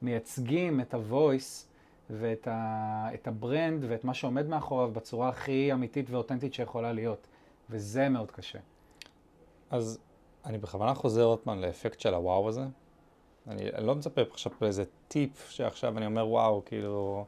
מייצגים 0.02 0.80
את 0.80 0.94
ה-voice 0.94 1.66
ואת 2.10 2.48
ה, 2.48 3.08
את 3.14 3.28
ה-brand 3.28 3.84
ואת 3.88 4.04
מה 4.04 4.14
שעומד 4.14 4.46
מאחוריו 4.48 4.90
בצורה 4.92 5.28
הכי 5.28 5.72
אמיתית 5.72 6.10
ואותנטית 6.10 6.54
שיכולה 6.54 6.92
להיות. 6.92 7.26
וזה 7.70 8.08
מאוד 8.08 8.30
קשה. 8.30 8.58
אז 9.70 9.98
אני 10.46 10.58
בכוונה 10.58 10.94
חוזר 10.94 11.24
עוד 11.24 11.38
פעם 11.38 11.60
לאפקט 11.60 12.00
של 12.00 12.14
הוואו 12.14 12.48
הזה. 12.48 12.64
אני, 13.48 13.70
אני 13.70 13.86
לא 13.86 13.94
מצפה 13.94 14.20
עכשיו 14.30 14.52
לאיזה 14.60 14.84
טיפ 15.08 15.50
שעכשיו 15.50 15.98
אני 15.98 16.06
אומר 16.06 16.28
וואו, 16.28 16.62
כאילו 16.64 17.24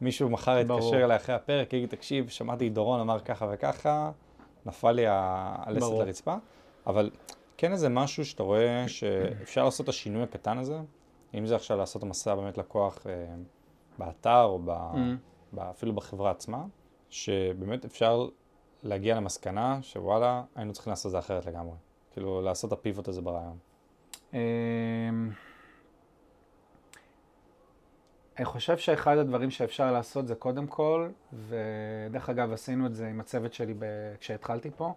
מישהו 0.00 0.30
מחר 0.30 0.58
יתקשר 0.58 1.04
אליי 1.04 1.16
אחרי 1.16 1.34
הפרק, 1.34 1.72
יגיד, 1.72 1.88
תקשיב, 1.88 2.28
שמעתי 2.28 2.68
דורון 2.68 3.00
אמר 3.00 3.20
ככה 3.20 3.46
וככה, 3.52 4.10
נפל 4.66 4.92
לי 4.92 5.04
הלסת 5.08 5.92
לרצפה, 5.98 6.34
אבל 6.86 7.10
כן 7.56 7.72
איזה 7.72 7.88
משהו 7.88 8.24
שאתה 8.24 8.42
רואה 8.42 8.84
שאפשר 8.88 9.64
לעשות 9.64 9.84
את 9.84 9.88
השינוי 9.88 10.22
הקטן 10.22 10.58
הזה, 10.58 10.78
אם 11.34 11.46
זה 11.46 11.56
עכשיו 11.56 11.76
לעשות 11.76 12.04
מסע 12.04 12.34
באמת 12.34 12.58
לקוח 12.58 13.06
אה, 13.06 13.12
באתר 13.98 14.44
או 14.44 14.58
ב, 14.64 14.70
mm. 14.70 14.96
ב, 15.52 15.58
אפילו 15.58 15.92
בחברה 15.92 16.30
עצמה, 16.30 16.64
שבאמת 17.10 17.84
אפשר 17.84 18.28
להגיע 18.82 19.14
למסקנה 19.14 19.78
שוואלה, 19.82 20.42
היינו 20.54 20.72
צריכים 20.72 20.90
לעשות 20.90 21.06
את 21.06 21.10
זה 21.10 21.18
אחרת 21.18 21.46
לגמרי. 21.46 21.76
כאילו, 22.12 22.42
לעשות 22.42 22.72
את 22.72 22.78
הפיבוט 22.78 23.08
הזה 23.08 23.20
ברעיון. 23.22 23.58
אני 28.36 28.44
חושב 28.44 28.78
שאחד 28.78 29.18
הדברים 29.18 29.50
שאפשר 29.50 29.92
לעשות 29.92 30.26
זה 30.26 30.34
קודם 30.34 30.66
כל, 30.66 31.08
ודרך 31.32 32.28
אגב 32.28 32.52
עשינו 32.52 32.86
את 32.86 32.94
זה 32.94 33.08
עם 33.08 33.20
הצוות 33.20 33.52
שלי 33.52 33.74
ב... 33.78 33.84
כשהתחלתי 34.20 34.70
פה, 34.76 34.94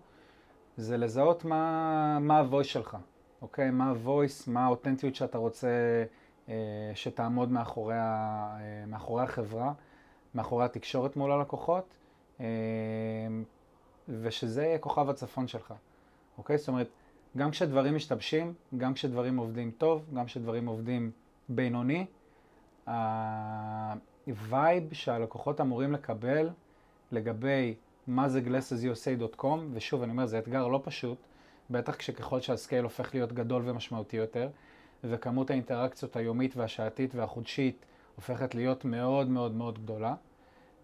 זה 0.77 0.97
לזהות 0.97 1.45
מה, 1.45 2.17
מה 2.21 2.39
ה-voice 2.39 2.63
שלך, 2.63 2.97
אוקיי? 3.41 3.71
מה 3.71 3.91
ה-voice, 3.91 4.43
מה 4.47 4.65
האותנטיות 4.65 5.15
שאתה 5.15 5.37
רוצה 5.37 5.67
אה, 6.49 6.53
שתעמוד 6.95 7.51
מאחורי, 7.51 7.95
ה... 7.95 8.57
אה, 8.61 8.85
מאחורי 8.87 9.23
החברה, 9.23 9.73
מאחורי 10.35 10.65
התקשורת 10.65 11.15
מול 11.15 11.31
הלקוחות, 11.31 11.97
אה, 12.39 12.45
ושזה 14.21 14.63
יהיה 14.63 14.77
כוכב 14.77 15.09
הצפון 15.09 15.47
שלך, 15.47 15.73
אוקיי? 16.37 16.57
זאת 16.57 16.67
אומרת, 16.67 16.89
גם 17.37 17.51
כשדברים 17.51 17.95
משתבשים, 17.95 18.53
גם 18.77 18.93
כשדברים 18.93 19.37
עובדים 19.37 19.71
טוב, 19.77 20.05
גם 20.13 20.25
כשדברים 20.25 20.65
עובדים 20.65 21.11
בינוני, 21.49 22.05
ה-vibe 24.27 24.93
שהלקוחות 24.93 25.61
אמורים 25.61 25.91
לקבל 25.91 26.49
לגבי 27.11 27.75
מה 28.07 28.29
זה 28.29 28.41
glassesusa.com, 28.45 29.59
ושוב, 29.73 30.03
אני 30.03 30.11
אומר, 30.11 30.25
זה 30.25 30.39
אתגר 30.39 30.67
לא 30.67 30.81
פשוט, 30.83 31.17
בטח 31.69 31.95
כשככל 31.95 32.41
שה-scale 32.41 32.83
הופך 32.83 33.13
להיות 33.13 33.33
גדול 33.33 33.61
ומשמעותי 33.65 34.17
יותר, 34.17 34.49
וכמות 35.03 35.49
האינטראקציות 35.49 36.15
היומית 36.15 36.57
והשעתית 36.57 37.15
והחודשית 37.15 37.85
הופכת 38.15 38.55
להיות 38.55 38.85
מאוד 38.85 39.29
מאוד 39.29 39.55
מאוד 39.55 39.79
גדולה, 39.79 40.15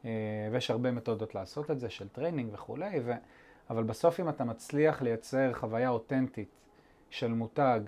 אה, 0.06 0.10
ויש 0.52 0.72
הרבה 0.72 0.92
מתודות 0.92 1.36
לעשות 1.36 1.72
את 1.72 1.80
זה, 1.80 1.90
של 1.90 2.08
training 2.08 2.50
וכולי, 2.54 3.00
ו... 3.06 3.12
אבל 3.70 3.84
בסוף 3.84 4.20
אם 4.20 4.30
אתה 4.30 4.44
מצליח 4.44 5.02
לייצר 5.02 5.54
חוויה 5.54 5.90
אותנטית 5.90 6.50
של 7.10 7.34
מותג 7.34 7.80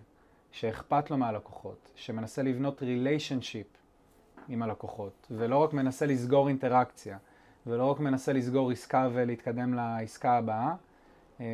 שאכפת 0.52 1.12
לו 1.12 1.18
מהלקוחות, 1.18 1.92
שמנסה 1.96 2.44
לבנות 2.44 2.82
relationship 2.82 3.68
עם 4.50 4.64
הלקוחות, 4.64 5.28
ולא 5.32 5.58
רק 5.58 5.74
מנסה 5.74 6.06
לסגור 6.06 6.48
אינטראקציה, 6.48 7.18
ולא 7.68 7.86
רק 7.92 8.00
מנסה 8.00 8.34
לסגור 8.34 8.72
עסקה 8.72 9.10
ולהתקדם 9.14 9.74
לעסקה 9.74 10.38
הבאה. 10.38 10.76
אה, 11.40 11.46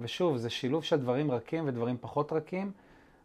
ושוב, 0.00 0.36
זה 0.36 0.50
שילוב 0.50 0.84
של 0.84 0.96
דברים 0.96 1.30
רכים 1.30 1.68
ודברים 1.68 1.96
פחות 2.00 2.32
רכים, 2.32 2.72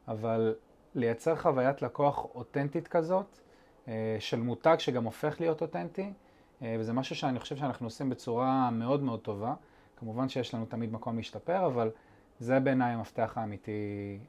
אבל 0.07 0.55
לייצר 0.95 1.35
חוויית 1.35 1.81
לקוח 1.81 2.25
אותנטית 2.35 2.87
כזאת, 2.87 3.39
אה, 3.87 4.17
של 4.19 4.39
מותג 4.39 4.75
שגם 4.79 5.03
הופך 5.03 5.39
להיות 5.39 5.61
אותנטי, 5.61 6.13
אה, 6.61 6.75
וזה 6.79 6.93
משהו 6.93 7.15
שאני 7.15 7.39
חושב 7.39 7.57
שאנחנו 7.57 7.87
עושים 7.87 8.09
בצורה 8.09 8.69
מאוד 8.71 9.03
מאוד 9.03 9.19
טובה. 9.19 9.53
כמובן 9.97 10.29
שיש 10.29 10.53
לנו 10.53 10.65
תמיד 10.65 10.93
מקום 10.93 11.17
להשתפר, 11.17 11.65
אבל 11.65 11.91
זה 12.39 12.59
בעיניי 12.59 12.93
המפתח 12.93 13.33
האמיתי 13.35 14.19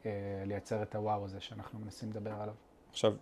לייצר 0.47 0.83
את 0.83 0.95
הוואו 0.95 1.25
הזה 1.25 1.41
שאנחנו 1.41 1.79
מנסים 1.79 2.11
לדבר 2.11 2.35
עליו. 2.41 2.55
עכשיו, 2.91 3.15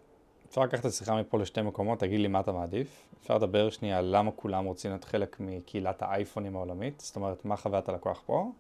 אפשר 0.52 0.62
לקחת 0.62 0.80
את 0.80 0.84
השיחה 0.84 1.20
מפה 1.20 1.38
לשתי 1.38 1.62
מקומות, 1.62 1.98
תגיד 1.98 2.20
לי 2.20 2.28
מה 2.28 2.40
אתה 2.40 2.52
מעדיף. 2.52 3.06
אפשר 3.20 3.34
לדבר 3.34 3.70
שנייה 3.70 3.98
על 3.98 4.16
למה 4.16 4.30
כולם 4.30 4.64
רוצים 4.64 4.90
להיות 4.90 5.04
חלק 5.04 5.36
מקהילת 5.40 6.02
האייפונים 6.02 6.56
העולמית, 6.56 7.00
זאת 7.00 7.16
אומרת, 7.16 7.44
מה 7.44 7.56
חוויית 7.56 7.88
הלקוח 7.88 8.22
פה. 8.26 8.50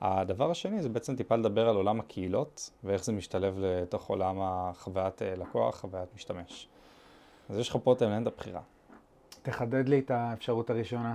הדבר 0.00 0.50
השני 0.50 0.82
זה 0.82 0.88
בעצם 0.88 1.16
טיפה 1.16 1.36
לדבר 1.36 1.68
על 1.68 1.76
עולם 1.76 2.00
הקהילות 2.00 2.70
ואיך 2.84 3.04
זה 3.04 3.12
משתלב 3.12 3.58
לתוך 3.58 4.08
עולם 4.08 4.36
החוויית 4.40 5.22
אה, 5.22 5.34
לקוח, 5.36 5.80
חוויית 5.80 6.08
משתמש. 6.14 6.68
אז 7.48 7.58
יש 7.58 7.68
לך 7.68 7.78
פה 7.82 7.92
את 7.92 8.02
את 8.02 8.26
הבחירה. 8.26 8.60
תחדד 9.42 9.88
לי 9.88 9.98
את 9.98 10.10
האפשרות 10.10 10.70
הראשונה. 10.70 11.14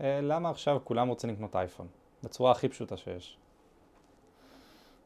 אה, 0.00 0.20
למה 0.22 0.50
עכשיו 0.50 0.78
כולם 0.84 1.08
רוצים 1.08 1.30
לקנות 1.30 1.56
אייפון? 1.56 1.86
בצורה 2.22 2.50
הכי 2.50 2.68
פשוטה 2.68 2.96
שיש. 2.96 3.38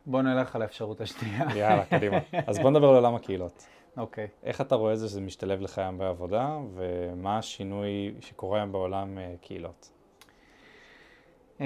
בוא 0.06 0.22
נלך 0.22 0.56
על 0.56 0.62
האפשרות 0.62 1.00
השנייה. 1.00 1.46
יאללה, 1.56 1.84
קדימה. 1.84 2.18
אז 2.46 2.58
בוא 2.58 2.70
נדבר 2.70 2.88
על 2.88 2.94
עולם 2.94 3.14
הקהילות. 3.14 3.66
אוקיי. 3.98 4.24
Okay. 4.24 4.46
איך 4.46 4.60
אתה 4.60 4.74
רואה 4.74 4.92
את 4.92 4.98
זה 4.98 5.08
שזה 5.08 5.20
משתלב 5.20 5.60
לך 5.60 5.78
היום 5.78 5.98
בעבודה, 5.98 6.58
ומה 6.74 7.38
השינוי 7.38 8.14
שקורה 8.20 8.58
היום 8.58 8.72
בעולם 8.72 9.18
uh, 9.18 9.46
קהילות? 9.46 9.90
Uh, 11.58 11.62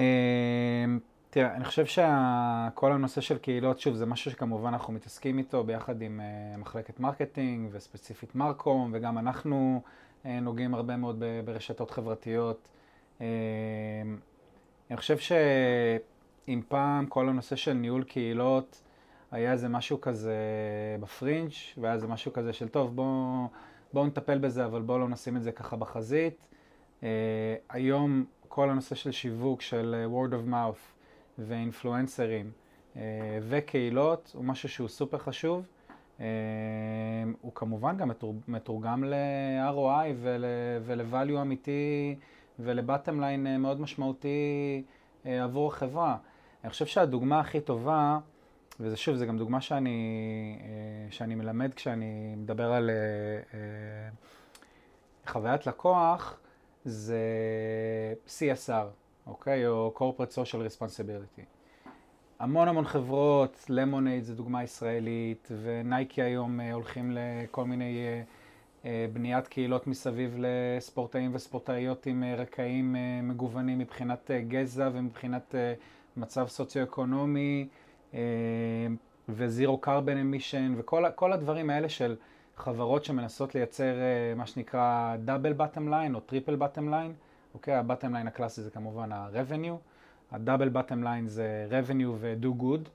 תראה, 1.30 1.54
אני 1.54 1.64
חושב 1.64 1.86
שכל 1.86 2.92
הנושא 2.92 3.20
של 3.20 3.38
קהילות, 3.38 3.80
שוב, 3.80 3.94
זה 3.94 4.06
משהו 4.06 4.30
שכמובן 4.30 4.68
אנחנו 4.68 4.92
מתעסקים 4.92 5.38
איתו 5.38 5.64
ביחד 5.64 6.02
עם 6.02 6.20
uh, 6.20 6.58
מחלקת 6.60 7.00
marketing 7.00 7.68
וספציפית 7.72 8.34
marcom, 8.34 8.90
וגם 8.94 9.18
אנחנו 9.18 9.80
uh, 10.22 10.26
נוגעים 10.42 10.74
הרבה 10.74 10.96
מאוד 10.96 11.22
ברשתות 11.44 11.90
חברתיות. 11.90 12.68
Uh, 13.18 13.22
אני 14.90 14.96
חושב 14.96 15.18
שאם 15.18 16.62
פעם 16.68 17.06
כל 17.06 17.28
הנושא 17.28 17.56
של 17.56 17.72
ניהול 17.72 18.04
קהילות, 18.04 18.82
היה 19.32 19.52
איזה 19.52 19.68
משהו 19.68 20.00
כזה 20.00 20.36
ב-fringe 21.00 21.50
והיה 21.78 21.94
איזה 21.94 22.06
משהו 22.06 22.32
כזה 22.32 22.52
של 22.52 22.68
טוב 22.68 22.96
בואו 22.96 23.48
בוא 23.92 24.06
נטפל 24.06 24.38
בזה 24.38 24.64
אבל 24.64 24.82
בואו 24.82 24.98
לא 24.98 25.08
נשים 25.08 25.36
את 25.36 25.42
זה 25.42 25.52
ככה 25.52 25.76
בחזית. 25.76 26.46
Uh, 27.00 27.04
היום 27.68 28.24
כל 28.48 28.70
הנושא 28.70 28.94
של 28.94 29.10
שיווק 29.10 29.60
של 29.60 30.06
uh, 30.06 30.12
word 30.14 30.32
of 30.32 30.52
mouth 30.52 31.00
ואינפלואנסרים 31.38 32.50
uh, 32.94 32.98
וקהילות 33.42 34.32
הוא 34.34 34.44
משהו 34.44 34.68
שהוא 34.68 34.88
סופר 34.88 35.18
חשוב. 35.18 35.66
Uh, 36.18 36.22
הוא 37.40 37.52
כמובן 37.54 37.96
גם 37.96 38.08
מתור, 38.08 38.34
מתורגם 38.48 39.04
ל-ROI 39.04 40.26
ול-value 40.82 41.40
אמיתי 41.40 42.16
ול-bottom 42.58 43.20
line 43.20 43.58
מאוד 43.58 43.80
משמעותי 43.80 44.82
uh, 45.24 45.28
עבור 45.28 45.68
החברה. 45.68 46.16
אני 46.64 46.70
חושב 46.70 46.86
שהדוגמה 46.86 47.40
הכי 47.40 47.60
טובה 47.60 48.18
וזה 48.80 48.96
שוב, 48.96 49.16
זה 49.16 49.26
גם 49.26 49.38
דוגמה 49.38 49.60
שאני, 49.60 50.58
אה, 50.60 51.10
שאני 51.10 51.34
מלמד 51.34 51.74
כשאני 51.74 52.34
מדבר 52.36 52.72
על 52.72 52.90
אה, 52.90 52.94
אה, 53.54 54.08
חוויית 55.26 55.66
לקוח, 55.66 56.40
זה 56.84 57.20
CSR, 58.26 58.86
אוקיי? 59.26 59.66
או 59.66 59.94
corporate 59.96 60.32
social 60.32 60.78
responsibility. 60.78 61.42
המון 62.38 62.68
המון 62.68 62.84
חברות, 62.84 63.66
למונייד 63.68 64.24
זו 64.24 64.34
דוגמה 64.34 64.64
ישראלית, 64.64 65.48
ונייקי 65.62 66.22
היום 66.22 66.60
הולכים 66.60 67.10
לכל 67.14 67.64
מיני 67.64 68.22
בניית 69.12 69.46
קהילות 69.46 69.86
מסביב 69.86 70.36
לספורטאים 70.38 71.34
וספורטאיות 71.34 72.06
עם 72.06 72.24
רקעים 72.36 72.96
מגוונים 73.22 73.78
מבחינת 73.78 74.30
גזע 74.48 74.90
ומבחינת 74.92 75.54
מצב 76.16 76.48
סוציו-אקונומי, 76.48 77.68
ו-zero 79.28 79.78
carbon 79.78 80.16
emission, 80.16 80.74
וכל 80.76 81.32
הדברים 81.32 81.70
האלה 81.70 81.88
של 81.88 82.16
חברות 82.56 83.04
שמנסות 83.04 83.54
לייצר 83.54 83.94
uh, 83.94 84.38
מה 84.38 84.46
שנקרא 84.46 85.16
double 85.24 85.52
bottom 85.52 85.88
line 85.88 86.14
או 86.14 86.20
triple 86.20 86.56
bottom 86.56 86.88
line, 86.88 87.12
אוקיי? 87.54 87.74
ה-bottom 87.74 88.12
line 88.14 88.26
הקלאסי 88.26 88.62
זה 88.62 88.70
כמובן 88.70 89.12
ה-revenue. 89.12 89.76
ה-double 90.32 90.68
bottom 90.68 91.02
line 91.02 91.28
זה 91.28 91.66
revenue 91.70 92.10
ו-do 92.14 92.62
good, 92.62 92.88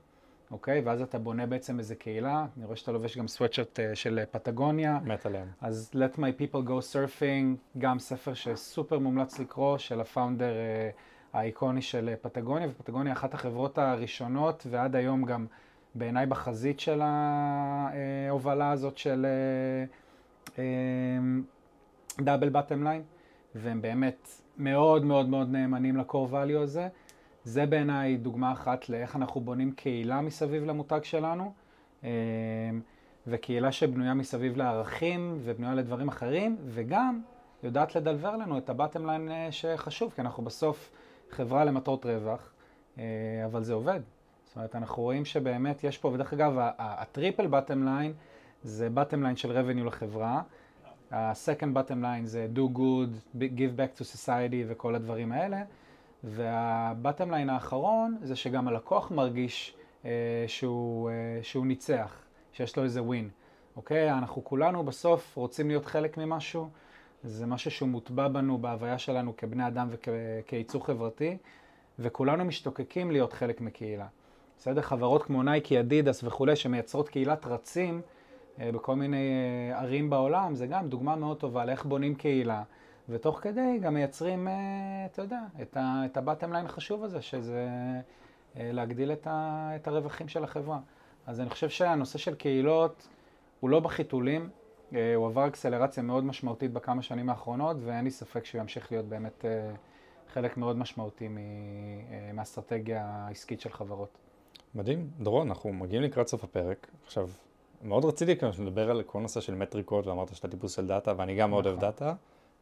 אוקיי? 0.50 0.80
ואז 0.80 1.02
אתה 1.02 1.18
בונה 1.18 1.46
בעצם 1.46 1.78
איזה 1.78 1.94
קהילה. 1.94 2.46
אני 2.56 2.64
רואה 2.64 2.76
שאתה 2.76 2.92
לובש 2.92 3.18
גם 3.18 3.28
sweatshirt 3.28 3.78
uh, 3.78 3.82
של 3.94 4.20
פטגוניה. 4.30 4.98
מת 5.04 5.26
עליהם. 5.26 5.48
אז 5.60 5.90
Let 5.94 6.16
My 6.16 6.40
People 6.40 6.68
Go 6.68 6.92
Surfing, 6.92 7.78
גם 7.78 7.98
ספר 7.98 8.34
שסופר 8.34 8.98
מומלץ 8.98 9.38
לקרוא, 9.38 9.78
של 9.78 10.00
ה-founder 10.00 10.52
uh, 10.52 10.98
האיקוני 11.38 11.82
של 11.82 12.14
פטגוניה, 12.22 12.68
ופטגוניה 12.68 13.12
אחת 13.12 13.34
החברות 13.34 13.78
הראשונות, 13.78 14.66
ועד 14.70 14.96
היום 14.96 15.24
גם 15.24 15.46
בעיניי 15.94 16.26
בחזית 16.26 16.80
של 16.80 17.00
ההובלה 17.02 18.70
הזאת 18.70 18.98
של 18.98 19.26
דאבל 22.20 22.48
בטם 22.48 22.82
ליין, 22.82 23.02
והם 23.54 23.82
באמת 23.82 24.28
מאוד 24.58 25.04
מאוד 25.04 25.28
מאוד 25.28 25.50
נאמנים 25.50 25.96
ל-core 25.96 26.32
value 26.32 26.58
הזה. 26.62 26.88
זה 27.44 27.66
בעיניי 27.66 28.16
דוגמה 28.16 28.52
אחת 28.52 28.88
לאיך 28.88 29.16
אנחנו 29.16 29.40
בונים 29.40 29.72
קהילה 29.72 30.20
מסביב 30.20 30.64
למותג 30.64 31.00
שלנו, 31.02 31.52
אה, 32.04 32.10
וקהילה 33.26 33.72
שבנויה 33.72 34.14
מסביב 34.14 34.56
לערכים 34.56 35.38
ובנויה 35.44 35.74
לדברים 35.74 36.08
אחרים, 36.08 36.56
וגם 36.68 37.20
יודעת 37.62 37.96
לדלוור 37.96 38.36
לנו 38.36 38.58
את 38.58 38.70
ה-bottom 38.70 39.06
line 39.06 39.28
אה, 39.30 39.48
שחשוב, 39.50 40.12
כי 40.12 40.20
אנחנו 40.20 40.44
בסוף 40.44 40.90
חברה 41.30 41.64
למטרות 41.64 42.06
רווח, 42.06 42.50
אה, 42.98 43.04
אבל 43.44 43.62
זה 43.62 43.74
עובד. 43.74 44.00
זאת 44.46 44.56
אומרת, 44.56 44.76
אנחנו 44.76 45.02
רואים 45.02 45.24
שבאמת 45.24 45.84
יש 45.84 45.98
פה, 45.98 46.08
ודרך 46.08 46.32
אגב, 46.32 46.52
ה-triple 46.78 47.46
bottom 47.46 47.84
line 47.84 48.12
זה 48.62 48.90
bottom 48.90 49.22
line 49.22 49.36
של 49.36 49.58
revenue 49.58 49.84
לחברה, 49.84 50.42
ה-second 51.10 51.76
bottom 51.76 52.02
line 52.02 52.24
זה 52.24 52.48
do 52.54 52.78
good, 52.78 53.38
give 53.40 53.78
back 53.78 54.00
to 54.00 54.04
society 54.16 54.64
וכל 54.68 54.94
הדברים 54.94 55.32
האלה. 55.32 55.62
וה-bottom 56.24 57.30
line 57.30 57.50
האחרון 57.50 58.16
זה 58.22 58.36
שגם 58.36 58.68
הלקוח 58.68 59.10
מרגיש 59.10 59.76
אה, 60.04 60.10
שהוא, 60.46 61.10
אה, 61.10 61.14
שהוא 61.42 61.66
ניצח, 61.66 62.22
שיש 62.52 62.76
לו 62.76 62.84
איזה 62.84 63.02
win. 63.02 63.28
אוקיי? 63.76 64.12
אנחנו 64.12 64.44
כולנו 64.44 64.84
בסוף 64.84 65.36
רוצים 65.36 65.68
להיות 65.68 65.86
חלק 65.86 66.18
ממשהו, 66.18 66.68
זה 67.24 67.46
משהו 67.46 67.70
שהוא 67.70 67.88
מוטבע 67.88 68.28
בנו 68.28 68.58
בהוויה 68.58 68.98
שלנו 68.98 69.36
כבני 69.36 69.66
אדם 69.66 69.88
וכיצור 69.90 70.86
חברתי, 70.86 71.36
וכולנו 71.98 72.44
משתוקקים 72.44 73.10
להיות 73.10 73.32
חלק 73.32 73.60
מקהילה. 73.60 74.06
בסדר? 74.58 74.82
חברות 74.82 75.22
כמו 75.22 75.42
נייקי, 75.42 75.80
אדידס 75.80 76.24
וכולי, 76.24 76.56
שמייצרות 76.56 77.08
קהילת 77.08 77.46
רצים 77.46 78.00
אה, 78.60 78.72
בכל 78.72 78.96
מיני 78.96 79.30
אה, 79.72 79.80
ערים 79.80 80.10
בעולם, 80.10 80.54
זה 80.54 80.66
גם 80.66 80.88
דוגמה 80.88 81.16
מאוד 81.16 81.36
טובה 81.36 81.64
לאיך 81.64 81.84
בונים 81.84 82.14
קהילה. 82.14 82.62
ותוך 83.08 83.40
כדי 83.42 83.78
גם 83.80 83.94
מייצרים, 83.94 84.48
אה, 84.48 85.06
אתה 85.12 85.22
יודע, 85.22 85.40
את 85.82 86.16
ה-bottom 86.16 86.52
line 86.52 86.66
החשוב 86.66 87.04
הזה, 87.04 87.22
שזה 87.22 87.68
אה, 88.56 88.70
להגדיל 88.72 89.12
את, 89.12 89.26
ה, 89.26 89.70
את 89.76 89.88
הרווחים 89.88 90.28
של 90.28 90.44
החברה. 90.44 90.78
אז 91.26 91.40
אני 91.40 91.50
חושב 91.50 91.68
שהנושא 91.68 92.18
של 92.18 92.34
קהילות 92.34 93.08
הוא 93.60 93.70
לא 93.70 93.80
בחיתולים, 93.80 94.48
הוא 94.90 95.26
עבר 95.26 95.46
אקסלרציה 95.46 96.02
מאוד 96.02 96.24
משמעותית 96.24 96.72
בכמה 96.72 97.02
שנים 97.02 97.30
האחרונות, 97.30 97.76
ואין 97.80 98.04
לי 98.04 98.10
ספק 98.10 98.44
שהוא 98.44 98.60
ימשיך 98.60 98.92
להיות 98.92 99.06
באמת 99.06 99.44
חלק 100.32 100.56
מאוד 100.56 100.76
משמעותי 100.76 101.28
מהאסטרטגיה 102.34 103.06
העסקית 103.06 103.60
של 103.60 103.70
חברות. 103.70 104.18
מדהים. 104.74 105.10
דורון, 105.20 105.48
אנחנו 105.48 105.72
מגיעים 105.72 106.02
לקראת 106.02 106.28
סוף 106.28 106.44
הפרק. 106.44 106.90
עכשיו, 107.04 107.28
מאוד 107.82 108.04
רציתי 108.04 108.36
כאן 108.36 108.50
לדבר 108.58 108.90
על 108.90 109.02
כל 109.02 109.20
נושא 109.20 109.40
של 109.40 109.54
מטריקות, 109.54 110.06
ואמרת 110.06 110.34
שאתה 110.34 110.48
טיפוס 110.48 110.76
של 110.76 110.86
דאטה, 110.86 111.14
ואני 111.16 111.36
גם 111.36 111.50
מאוד 111.50 111.66
אוהב 111.66 111.76
נכון. 111.76 111.88
דאטה. 111.88 112.14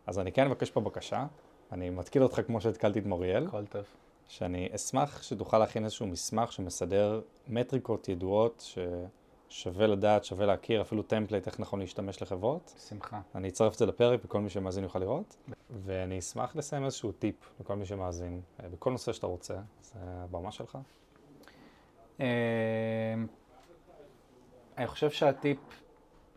אז 0.07 0.19
אני 0.19 0.33
כן 0.33 0.47
אבקש 0.47 0.71
פה 0.71 0.81
בקשה, 0.81 1.27
אני 1.73 1.91
מתקיל 1.91 2.23
אותך 2.23 2.41
כמו 2.47 2.61
שהתקלתי 2.61 2.99
את 2.99 3.07
מוריאל. 3.07 3.47
הכל 3.47 3.67
טוב. 3.67 3.85
שאני 4.29 4.69
אשמח 4.75 5.23
שתוכל 5.23 5.59
להכין 5.59 5.85
איזשהו 5.85 6.07
מסמך 6.07 6.53
שמסדר 6.53 7.21
מטריקות 7.49 8.09
ידועות 8.09 8.65
ששווה 9.49 9.87
לדעת, 9.87 10.25
שווה 10.25 10.47
להכיר, 10.47 10.83
אפילו 10.83 11.03
template, 11.03 11.47
איך 11.47 11.61
נכון 11.61 11.81
להשתמש 11.81 12.23
לחברות. 12.23 12.75
בשמחה. 12.77 13.21
אני 13.35 13.49
אצרף 13.49 13.73
את 13.73 13.79
זה 13.79 13.87
לפרק 13.87 14.21
וכל 14.25 14.41
מי 14.41 14.51
שמאזין 14.51 14.85
יוכל 14.85 14.99
לראות. 14.99 15.37
ואני 15.71 16.19
אשמח 16.19 16.57
לסיים 16.57 16.85
איזשהו 16.85 17.13
טיפ 17.13 17.35
לכל 17.61 17.77
מי 17.77 17.87
שמאזין, 17.87 18.41
אה, 18.63 18.69
בכל 18.69 18.91
נושא 18.91 19.13
שאתה 19.13 19.27
רוצה, 19.27 19.55
זה 19.83 19.99
הבמה 20.03 20.53
שלך. 20.53 20.79
אה, 22.21 22.27
אני 24.79 24.87
חושב 24.87 25.11
שהטיפ 25.11 25.59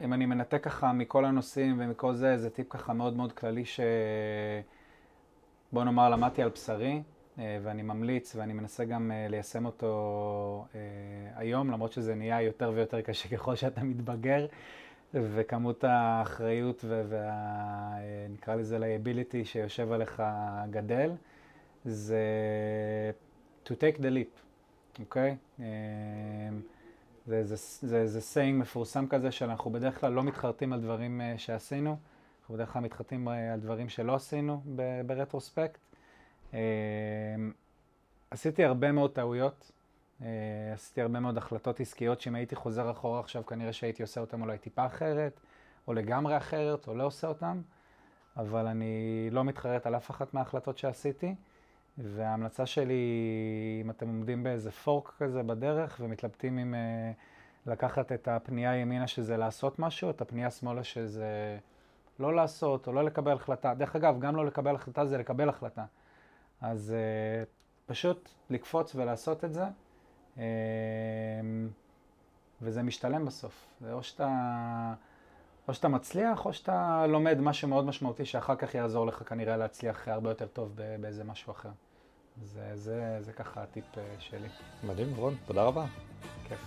אם 0.01 0.13
אני 0.13 0.25
מנתק 0.25 0.63
ככה 0.63 0.93
מכל 0.93 1.25
הנושאים 1.25 1.75
ומכל 1.79 2.13
זה, 2.13 2.37
זה 2.37 2.49
טיפ 2.49 2.69
ככה 2.69 2.93
מאוד 2.93 3.15
מאוד 3.15 3.31
כללי 3.31 3.65
ש... 3.65 3.79
בוא 5.71 5.83
נאמר, 5.83 6.09
למדתי 6.09 6.43
על 6.43 6.49
בשרי, 6.49 7.01
ואני 7.63 7.81
ממליץ 7.81 8.35
ואני 8.35 8.53
מנסה 8.53 8.85
גם 8.85 9.11
אה, 9.11 9.27
ליישם 9.29 9.65
אותו 9.65 10.65
אה, 10.75 10.79
היום, 11.35 11.71
למרות 11.71 11.91
שזה 11.91 12.15
נהיה 12.15 12.41
יותר 12.41 12.71
ויותר 12.75 13.01
קשה 13.01 13.29
ככל 13.35 13.55
שאתה 13.55 13.83
מתבגר, 13.83 14.45
וכמות 15.13 15.83
האחריות 15.83 16.85
ונקרא 18.29 18.55
לזה 18.55 18.77
liability 18.77 19.45
שיושב 19.45 19.91
עליך 19.91 20.23
גדל, 20.69 21.11
זה 21.85 22.21
to 23.65 23.69
take 23.69 23.97
the 23.97 24.01
leap, 24.01 24.41
אוקיי? 24.99 25.35
Okay? 25.57 25.61
זה, 27.25 27.43
זה, 27.81 28.07
זה, 28.07 28.19
saying 28.33 28.53
מפורסם 28.53 29.07
כזה 29.07 29.31
שאנחנו 29.31 29.71
בדרך 29.71 29.99
כלל 29.99 30.11
לא 30.11 30.23
מתחרטים 30.23 30.73
על 30.73 30.81
דברים 30.81 31.21
שעשינו, 31.37 31.97
אנחנו 32.41 32.55
בדרך 32.55 32.73
כלל 32.73 32.81
מתחרטים 32.81 33.27
על 33.27 33.59
דברים 33.59 33.89
שלא 33.89 34.15
עשינו 34.15 34.61
ברטרוספקט. 35.05 35.88
Uh, 36.51 36.55
עשיתי 38.31 38.63
הרבה 38.63 38.91
מאוד 38.91 39.11
טעויות, 39.11 39.71
uh, 40.19 40.23
עשיתי 40.73 41.01
הרבה 41.01 41.19
מאוד 41.19 41.37
החלטות 41.37 41.79
עסקיות 41.79 42.21
שאם 42.21 42.35
הייתי 42.35 42.55
חוזר 42.55 42.91
אחורה 42.91 43.19
עכשיו 43.19 43.45
כנראה 43.45 43.73
שהייתי 43.73 44.01
עושה 44.01 44.21
אותן 44.21 44.41
אולי 44.41 44.57
טיפה 44.57 44.85
אחרת, 44.85 45.39
או 45.87 45.93
לגמרי 45.93 46.37
אחרת, 46.37 46.87
או 46.87 46.95
לא 46.95 47.03
עושה 47.03 47.27
אותן, 47.27 47.61
אבל 48.37 48.67
אני 48.67 49.27
לא 49.31 49.43
מתחרט 49.43 49.85
על 49.85 49.95
אף 49.95 50.11
אחת 50.11 50.33
מההחלטות 50.33 50.77
שעשיתי. 50.77 51.35
וההמלצה 51.97 52.65
שלי, 52.65 53.03
אם 53.81 53.89
אתם 53.89 54.07
עומדים 54.07 54.43
באיזה 54.43 54.71
פורק 54.71 55.13
כזה 55.17 55.43
בדרך 55.43 55.97
ומתלבטים 56.03 56.59
אם 56.59 56.73
uh, 56.73 57.69
לקחת 57.71 58.11
את 58.11 58.27
הפנייה 58.27 58.75
ימינה 58.75 59.07
שזה 59.07 59.37
לעשות 59.37 59.79
משהו, 59.79 60.09
את 60.09 60.21
הפנייה 60.21 60.51
שמאלה 60.51 60.83
שזה 60.83 61.57
לא 62.19 62.35
לעשות 62.35 62.87
או 62.87 62.93
לא 62.93 63.03
לקבל 63.03 63.31
החלטה. 63.31 63.73
דרך 63.73 63.95
אגב, 63.95 64.19
גם 64.19 64.35
לא 64.35 64.45
לקבל 64.45 64.75
החלטה 64.75 65.05
זה 65.05 65.17
לקבל 65.17 65.49
החלטה. 65.49 65.85
אז 66.61 66.93
uh, 66.95 67.47
פשוט 67.85 68.29
לקפוץ 68.49 68.95
ולעשות 68.95 69.45
את 69.45 69.53
זה, 69.53 69.63
uh, 70.35 70.39
וזה 72.61 72.83
משתלם 72.83 73.25
בסוף. 73.25 73.65
זה 73.81 73.93
או 73.93 74.03
שאתה... 74.03 74.93
או 75.69 75.73
שאתה 75.73 75.87
מצליח, 75.87 76.45
או 76.45 76.53
שאתה 76.53 77.05
לומד 77.07 77.41
משהו 77.41 77.67
מאוד 77.67 77.85
משמעותי 77.85 78.25
שאחר 78.25 78.55
כך 78.55 78.75
יעזור 78.75 79.07
לך 79.07 79.29
כנראה 79.29 79.57
להצליח 79.57 80.07
הרבה 80.07 80.29
יותר 80.29 80.47
טוב 80.47 80.75
באיזה 81.01 81.23
משהו 81.23 81.51
אחר. 81.51 81.69
זה, 82.43 82.71
זה, 82.75 83.17
זה 83.21 83.33
ככה 83.33 83.63
הטיפ 83.63 83.97
אה, 83.97 84.03
שלי. 84.19 84.47
מדהים, 84.83 85.15
רון, 85.15 85.35
תודה 85.45 85.63
רבה. 85.63 85.85
כיף. 86.47 86.59